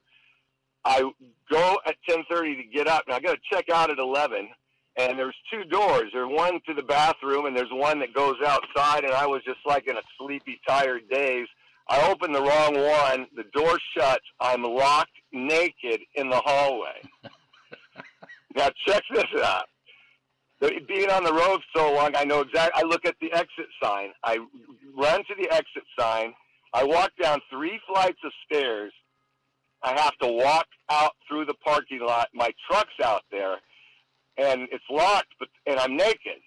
I 0.85 1.11
go 1.51 1.79
at 1.87 1.97
10:30 2.09 2.57
to 2.57 2.63
get 2.65 2.87
up, 2.87 3.05
and 3.07 3.15
I 3.15 3.21
got 3.21 3.33
to 3.33 3.41
check 3.53 3.71
out 3.71 3.91
at 3.91 3.99
11. 3.99 4.49
And 4.97 5.19
there's 5.19 5.35
two 5.51 5.65
doors. 5.65 6.11
There's 6.13 6.31
one 6.31 6.61
to 6.67 6.75
the 6.75 6.83
bathroom, 6.83 7.47
and 7.47 7.57
there's 7.57 7.73
one 7.73 7.99
that 7.99 8.15
goes 8.15 8.37
outside. 8.47 9.03
And 9.05 9.13
I 9.13 9.27
was 9.27 9.43
just 9.45 9.59
like 9.67 9.89
in 9.89 9.97
a 9.97 10.03
sleepy, 10.19 10.61
tired 10.69 11.03
daze. 11.11 11.49
I 11.89 12.09
open 12.11 12.33
the 12.33 12.41
wrong 12.41 12.75
one. 12.75 13.27
The 13.35 13.45
door 13.53 13.79
shuts. 13.97 14.25
I'm 14.41 14.63
locked 14.63 15.11
naked 15.33 16.01
in 16.15 16.31
the 16.31 16.41
hallway. 16.45 17.03
now 18.55 18.71
check 18.87 19.03
this 19.13 19.25
out. 19.43 19.67
Being 20.61 21.11
on 21.11 21.25
the 21.25 21.33
road 21.33 21.61
so 21.77 21.93
long, 21.93 22.15
I 22.17 22.25
know 22.25 22.41
exactly. 22.41 22.83
I 22.83 22.87
look 22.87 23.05
at 23.05 23.17
the 23.21 23.33
exit 23.33 23.67
sign. 23.83 24.11
I 24.23 24.39
run 24.97 25.21
to 25.25 25.35
the 25.37 25.51
exit 25.51 25.85
sign. 25.99 26.33
I 26.73 26.85
walk 26.85 27.11
down 27.21 27.41
three 27.51 27.79
flights 27.87 28.19
of 28.25 28.33
stairs. 28.47 28.93
I 29.83 30.01
have 30.01 30.17
to 30.23 30.29
walk 30.29 30.67
out 30.91 31.13
through 31.29 31.45
the 31.45 31.55
parking 31.65 32.01
lot. 32.01 32.29
My 32.33 32.51
truck's 32.71 32.99
out 33.03 33.23
there, 33.31 33.57
and 34.39 34.63
it's 34.73 34.85
locked, 34.91 35.35
but 35.39 35.49
and 35.67 35.79
I'm 35.79 35.97
naked. 35.97 36.41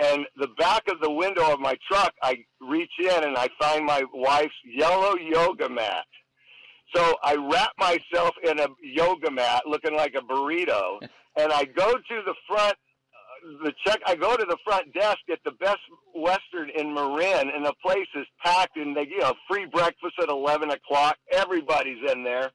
And 0.00 0.26
the 0.36 0.48
back 0.58 0.82
of 0.88 1.00
the 1.00 1.10
window 1.10 1.52
of 1.52 1.60
my 1.60 1.76
truck, 1.88 2.12
I 2.22 2.38
reach 2.60 2.90
in 2.98 3.24
and 3.24 3.36
I 3.36 3.48
find 3.60 3.84
my 3.84 4.02
wife's 4.12 4.54
yellow 4.64 5.14
yoga 5.16 5.68
mat. 5.68 6.06
So 6.94 7.16
I 7.22 7.36
wrap 7.36 7.72
myself 7.78 8.34
in 8.42 8.58
a 8.58 8.66
yoga 8.82 9.30
mat, 9.30 9.62
looking 9.66 9.94
like 9.94 10.14
a 10.16 10.20
burrito, 10.20 10.98
and 11.36 11.52
I 11.52 11.64
go 11.64 11.92
to 11.92 12.22
the 12.24 12.34
front 12.48 12.76
the 13.62 13.72
check 13.84 14.00
I 14.06 14.14
go 14.14 14.36
to 14.36 14.44
the 14.44 14.56
front 14.64 14.92
desk 14.94 15.18
at 15.30 15.38
the 15.44 15.52
Best 15.52 15.80
Western 16.14 16.70
in 16.70 16.94
Marin, 16.94 17.50
and 17.54 17.64
the 17.64 17.74
place 17.84 18.06
is 18.14 18.26
packed, 18.42 18.76
and 18.76 18.96
they 18.96 19.06
you 19.08 19.18
know 19.18 19.34
free 19.48 19.66
breakfast 19.66 20.14
at 20.22 20.28
eleven 20.28 20.70
o'clock. 20.70 21.16
Everybody's 21.32 22.10
in 22.10 22.24
there. 22.24 22.50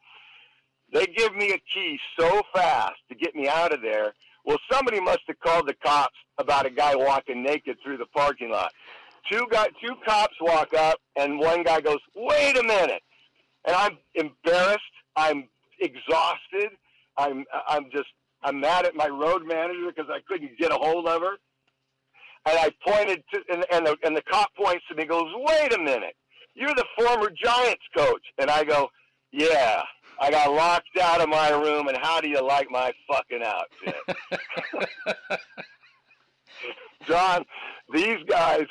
They 0.92 1.06
give 1.06 1.36
me 1.36 1.52
a 1.52 1.60
key 1.74 2.00
so 2.20 2.42
fast 2.54 2.96
to 3.10 3.16
get 3.16 3.36
me 3.36 3.48
out 3.48 3.72
of 3.74 3.82
there. 3.82 4.14
Well, 4.46 4.58
somebody 4.72 5.00
must 5.00 5.20
have 5.28 5.40
called 5.40 5.68
the 5.68 5.76
cops 5.76 6.16
about 6.40 6.66
a 6.66 6.72
guy 6.72 6.96
walking 6.96 7.44
naked 7.44 7.78
through 7.84 7.98
the 7.98 8.08
parking 8.08 8.50
lot. 8.50 8.72
Two 9.32 9.46
guy, 9.52 9.68
two 9.86 9.96
cops 10.08 10.36
walk 10.42 10.74
up, 10.74 10.98
and 11.16 11.38
one 11.38 11.64
guy 11.64 11.82
goes, 11.82 12.00
"Wait 12.16 12.58
a 12.58 12.64
minute!" 12.64 13.04
And 13.66 13.76
I'm 13.76 13.98
embarrassed. 14.16 14.80
I'm 15.16 15.50
exhausted. 15.80 16.72
I'm 17.18 17.46
I'm 17.68 17.92
just 17.92 18.10
I'm 18.44 18.60
mad 18.60 18.86
at 18.86 18.96
my 18.96 19.08
road 19.08 19.44
manager 19.46 19.92
because 19.94 20.10
I 20.10 20.20
couldn't 20.28 20.58
get 20.58 20.72
a 20.72 20.76
hold 20.76 21.08
of 21.08 21.22
her. 21.22 21.38
And 22.46 22.58
I 22.58 22.72
pointed 22.88 23.22
to, 23.34 23.40
and, 23.52 23.66
and, 23.72 23.86
the, 23.86 23.98
and 24.04 24.16
the 24.16 24.22
cop 24.22 24.50
points 24.56 24.84
to 24.90 24.96
me 24.96 25.04
and 25.04 25.10
goes, 25.10 25.32
wait 25.36 25.74
a 25.74 25.80
minute. 25.80 26.16
You're 26.56 26.74
the 26.74 26.86
former 26.98 27.30
Giants 27.30 27.84
coach. 27.96 28.24
And 28.38 28.50
I 28.50 28.64
go, 28.64 28.90
yeah, 29.32 29.84
I 30.20 30.32
got 30.32 30.52
locked 30.52 30.98
out 31.02 31.22
of 31.22 31.30
my 31.30 31.50
room, 31.50 31.88
and 31.88 31.98
how 32.02 32.20
do 32.20 32.30
you 32.30 32.46
like 32.46 32.70
my 32.70 32.92
fucking 33.10 33.42
outfit? 33.44 33.96
John, 37.08 37.46
these 37.94 38.18
guys, 38.28 38.66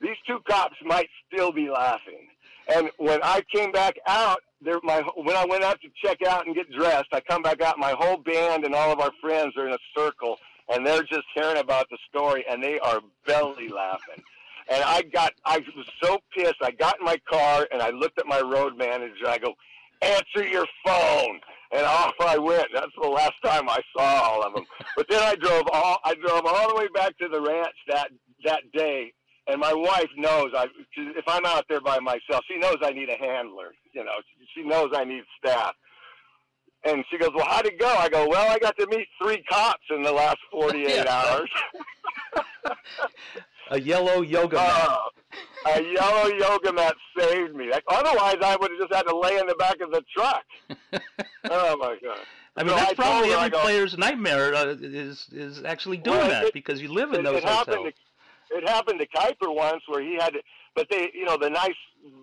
these 0.00 0.16
two 0.26 0.40
cops 0.48 0.76
might 0.84 1.08
still 1.26 1.52
be 1.52 1.70
laughing. 1.70 2.28
And 2.72 2.90
when 2.98 3.20
I 3.22 3.42
came 3.52 3.72
back 3.72 3.96
out, 4.06 4.40
there, 4.62 4.78
my 4.82 5.02
when 5.16 5.36
I 5.36 5.44
went 5.46 5.64
out 5.64 5.78
to 5.80 5.88
check 6.04 6.18
out 6.26 6.46
and 6.46 6.54
get 6.54 6.70
dressed, 6.70 7.08
I 7.12 7.20
come 7.20 7.42
back 7.42 7.62
out. 7.62 7.78
My 7.78 7.94
whole 7.98 8.18
band 8.18 8.64
and 8.64 8.74
all 8.74 8.92
of 8.92 9.00
our 9.00 9.12
friends 9.20 9.56
are 9.56 9.66
in 9.66 9.72
a 9.72 9.78
circle, 9.96 10.38
and 10.68 10.86
they're 10.86 11.02
just 11.02 11.24
hearing 11.34 11.58
about 11.58 11.88
the 11.90 11.98
story, 12.08 12.44
and 12.48 12.62
they 12.62 12.78
are 12.80 13.00
belly 13.26 13.68
laughing. 13.68 14.22
And 14.70 14.84
I 14.84 15.02
got, 15.02 15.32
I 15.44 15.58
was 15.76 15.86
so 16.02 16.18
pissed. 16.32 16.62
I 16.62 16.70
got 16.70 17.00
in 17.00 17.04
my 17.04 17.16
car 17.28 17.66
and 17.72 17.82
I 17.82 17.90
looked 17.90 18.20
at 18.20 18.26
my 18.26 18.40
road 18.40 18.78
manager. 18.78 19.26
I 19.26 19.38
go, 19.38 19.54
answer 20.00 20.46
your 20.48 20.66
phone. 20.86 21.40
And 21.72 21.84
off 21.84 22.14
I 22.20 22.38
went. 22.38 22.66
That's 22.74 22.92
the 23.00 23.08
last 23.08 23.34
time 23.44 23.68
I 23.68 23.78
saw 23.96 24.22
all 24.22 24.44
of 24.44 24.54
them. 24.54 24.64
But 24.96 25.06
then 25.08 25.22
I 25.22 25.34
drove 25.36 25.64
all, 25.72 25.98
I 26.04 26.14
drove 26.14 26.44
all 26.44 26.68
the 26.68 26.76
way 26.76 26.88
back 26.94 27.16
to 27.18 27.28
the 27.28 27.40
ranch 27.40 27.74
that 27.88 28.10
that 28.44 28.62
day. 28.72 29.12
And 29.50 29.60
my 29.60 29.72
wife 29.72 30.08
knows 30.16 30.52
I, 30.56 30.66
if 30.96 31.24
I'm 31.26 31.44
out 31.44 31.64
there 31.68 31.80
by 31.80 31.98
myself, 31.98 32.44
she 32.46 32.56
knows 32.58 32.76
I 32.82 32.92
need 32.92 33.08
a 33.08 33.16
handler. 33.16 33.72
You 33.92 34.04
know, 34.04 34.12
she 34.54 34.62
knows 34.62 34.90
I 34.94 35.02
need 35.04 35.24
staff. 35.38 35.74
And 36.84 37.04
she 37.10 37.18
goes, 37.18 37.30
"Well, 37.34 37.44
how'd 37.46 37.66
it 37.66 37.78
go?" 37.78 37.88
I 37.88 38.08
go, 38.08 38.26
"Well, 38.28 38.48
I 38.48 38.58
got 38.58 38.78
to 38.78 38.86
meet 38.86 39.08
three 39.20 39.42
cops 39.50 39.82
in 39.90 40.02
the 40.02 40.12
last 40.12 40.38
48 40.52 41.06
hours." 41.08 41.50
a 43.70 43.80
yellow 43.80 44.22
yoga 44.22 44.56
mat. 44.56 44.88
Uh, 44.88 45.70
a 45.74 45.82
yellow 45.82 46.28
yoga 46.28 46.72
mat 46.72 46.94
saved 47.18 47.54
me. 47.54 47.70
Otherwise, 47.88 48.36
I 48.42 48.56
would 48.60 48.70
have 48.70 48.80
just 48.80 48.94
had 48.94 49.02
to 49.02 49.16
lay 49.16 49.36
in 49.36 49.46
the 49.46 49.56
back 49.56 49.80
of 49.80 49.90
the 49.90 50.02
truck. 50.16 50.44
oh 51.50 51.76
my 51.76 51.96
god! 52.02 52.20
I 52.56 52.62
mean, 52.62 52.70
so 52.70 52.76
that's 52.76 52.92
I 52.92 52.94
probably 52.94 53.32
every 53.32 53.50
go, 53.50 53.60
player's 53.60 53.98
nightmare 53.98 54.54
uh, 54.54 54.76
is 54.80 55.26
is 55.32 55.64
actually 55.64 55.98
doing 55.98 56.18
well, 56.18 56.28
that 56.28 56.44
it, 56.46 56.54
because 56.54 56.80
you 56.80 56.92
live 56.92 57.12
in 57.12 57.20
it, 57.20 57.24
those 57.24 57.38
it 57.38 57.44
hotels. 57.44 57.66
Happened 57.66 57.84
to, 57.86 58.09
it 58.50 58.68
happened 58.68 59.00
to 59.00 59.06
Kuiper 59.06 59.54
once 59.54 59.82
where 59.86 60.02
he 60.02 60.14
had, 60.14 60.34
to, 60.34 60.40
but 60.74 60.88
they, 60.90 61.10
you 61.14 61.24
know, 61.24 61.36
the 61.36 61.50
nice 61.50 61.74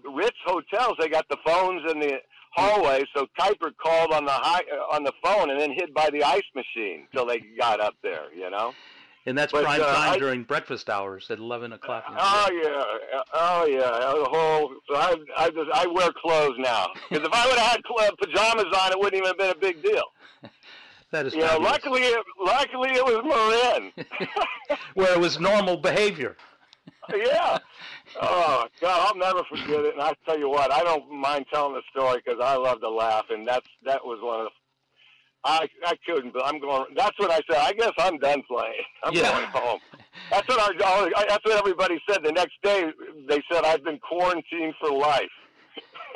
Ritz 0.04 0.38
hotels, 0.46 0.96
they 1.00 1.10
got 1.10 1.28
the 1.30 1.38
phones 1.46 1.82
in 1.92 2.00
the 2.00 2.20
hallway. 2.52 3.04
So 3.16 3.28
Kuiper 3.40 3.72
called 3.78 4.14
on 4.14 4.26
the 4.26 4.32
high, 4.32 4.64
uh, 4.74 4.96
on 4.96 5.04
the 5.04 5.14
phone 5.24 5.50
and 5.50 5.60
then 5.60 5.72
hid 5.72 5.94
by 5.94 6.10
the 6.10 6.24
ice 6.24 6.44
machine 6.56 7.08
till 7.14 7.26
they 7.26 7.40
got 7.60 7.80
up 7.80 7.96
there. 8.04 8.34
You 8.36 8.50
know. 8.50 8.74
And 9.26 9.38
that's 9.38 9.52
but, 9.52 9.66
prime 9.66 9.82
uh, 9.82 9.94
time 9.94 10.14
I, 10.14 10.18
during 10.18 10.44
breakfast 10.44 10.90
hours 10.90 11.30
at 11.30 11.38
eleven 11.38 11.74
o'clock. 11.74 12.06
oh 12.08 12.50
yeah, 12.54 13.20
oh 13.34 13.66
yeah, 13.66 13.90
the 14.18 14.30
whole. 14.30 14.74
So 14.90 14.96
I, 14.96 15.16
I 15.36 15.50
just 15.50 15.70
I 15.74 15.86
wear 15.86 16.10
clothes 16.14 16.56
now 16.60 16.88
because 17.10 17.28
if 17.28 17.34
I 17.34 17.46
would 17.46 17.60
have 17.60 17.72
had 17.72 18.18
pajamas 18.18 18.74
on, 18.74 18.92
it 18.92 18.98
wouldn't 18.98 19.16
even 19.16 19.28
have 19.28 19.38
been 19.38 19.52
a 19.52 19.56
big 19.56 19.84
deal. 19.84 20.04
that 21.12 21.26
is. 21.26 21.36
Know, 21.36 21.58
luckily, 21.60 22.02
it, 22.02 22.26
luckily 22.40 22.90
it 22.92 23.06
was 23.06 23.22
Marin, 23.24 23.92
where 24.94 25.14
it 25.14 25.20
was 25.20 25.40
normal 25.40 25.78
behavior. 25.78 26.36
yeah. 27.14 27.58
Oh 28.22 28.66
God, 28.82 29.08
I'll 29.08 29.18
never 29.18 29.44
forget 29.50 29.86
it. 29.86 29.94
And 29.94 30.02
I 30.02 30.14
tell 30.26 30.38
you 30.38 30.50
what, 30.50 30.72
I 30.72 30.84
don't 30.84 31.10
mind 31.12 31.46
telling 31.54 31.74
the 31.74 31.82
story 31.92 32.22
because 32.24 32.40
I 32.44 32.56
love 32.56 32.82
to 32.82 32.90
laugh, 32.90 33.26
and 33.30 33.48
that's 33.48 33.68
that 33.86 34.04
was 34.04 34.20
one 34.22 34.42
of 34.42 34.46
the 34.46 34.52
I 35.44 35.68
I 35.86 35.94
couldn't, 36.06 36.34
but 36.34 36.46
I'm 36.46 36.60
going. 36.60 36.86
That's 36.96 37.18
what 37.18 37.32
I 37.32 37.40
said. 37.50 37.62
I 37.62 37.72
guess 37.74 37.92
I'm 38.00 38.18
done 38.18 38.44
playing. 38.48 38.84
I'm 39.04 39.14
yeah. 39.14 39.32
going 39.32 39.46
home. 39.46 39.80
That's 40.30 40.48
what 40.48 40.60
our. 40.60 41.10
That's 41.28 41.46
what 41.46 41.58
everybody 41.58 42.00
said. 42.10 42.24
The 42.24 42.32
next 42.34 42.56
day, 42.64 42.86
they 43.28 43.42
said 43.52 43.64
I've 43.64 43.84
been 43.84 44.00
quarantined 44.00 44.74
for 44.80 44.92
life. 44.92 45.30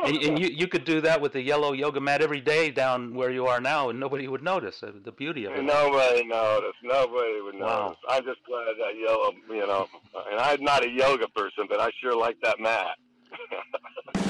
And, 0.03 0.17
and 0.17 0.39
you 0.39 0.47
you 0.47 0.67
could 0.67 0.83
do 0.83 1.01
that 1.01 1.21
with 1.21 1.35
a 1.35 1.41
yellow 1.41 1.73
yoga 1.73 1.99
mat 1.99 2.21
every 2.21 2.41
day 2.41 2.71
down 2.71 3.13
where 3.13 3.29
you 3.29 3.45
are 3.47 3.61
now, 3.61 3.89
and 3.89 3.99
nobody 3.99 4.27
would 4.27 4.43
notice 4.43 4.81
uh, 4.83 4.91
the 5.03 5.11
beauty 5.11 5.45
of 5.45 5.53
it. 5.53 5.63
Nobody 5.63 6.25
noticed. 6.25 6.77
Nobody 6.83 7.41
would 7.41 7.55
notice. 7.55 7.67
Wow. 7.67 7.95
I'm 8.09 8.23
just 8.23 8.39
glad 8.45 8.75
that 8.79 8.97
yellow, 8.99 9.31
you 9.49 9.67
know. 9.67 9.87
And 10.31 10.39
I'm 10.39 10.63
not 10.63 10.83
a 10.83 10.89
yoga 10.89 11.27
person, 11.29 11.65
but 11.69 11.79
I 11.79 11.91
sure 12.01 12.15
like 12.15 12.37
that 12.41 12.59
mat. 12.59 12.97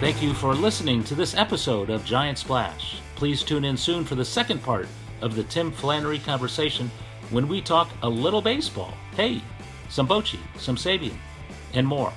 Thank 0.00 0.22
you 0.22 0.32
for 0.32 0.54
listening 0.54 1.02
to 1.04 1.16
this 1.16 1.34
episode 1.34 1.90
of 1.90 2.04
Giant 2.04 2.38
Splash. 2.38 3.00
Please 3.16 3.42
tune 3.42 3.64
in 3.64 3.76
soon 3.76 4.04
for 4.04 4.14
the 4.14 4.24
second 4.24 4.62
part 4.62 4.86
of 5.22 5.34
the 5.34 5.42
Tim 5.44 5.72
Flannery 5.72 6.20
conversation 6.20 6.88
when 7.30 7.48
we 7.48 7.60
talk 7.60 7.90
a 8.02 8.08
little 8.08 8.40
baseball. 8.40 8.94
Hey, 9.16 9.42
some 9.88 10.06
Bochy, 10.06 10.38
some 10.56 10.76
Sabean, 10.76 11.16
and 11.74 11.84
more. 11.86 12.12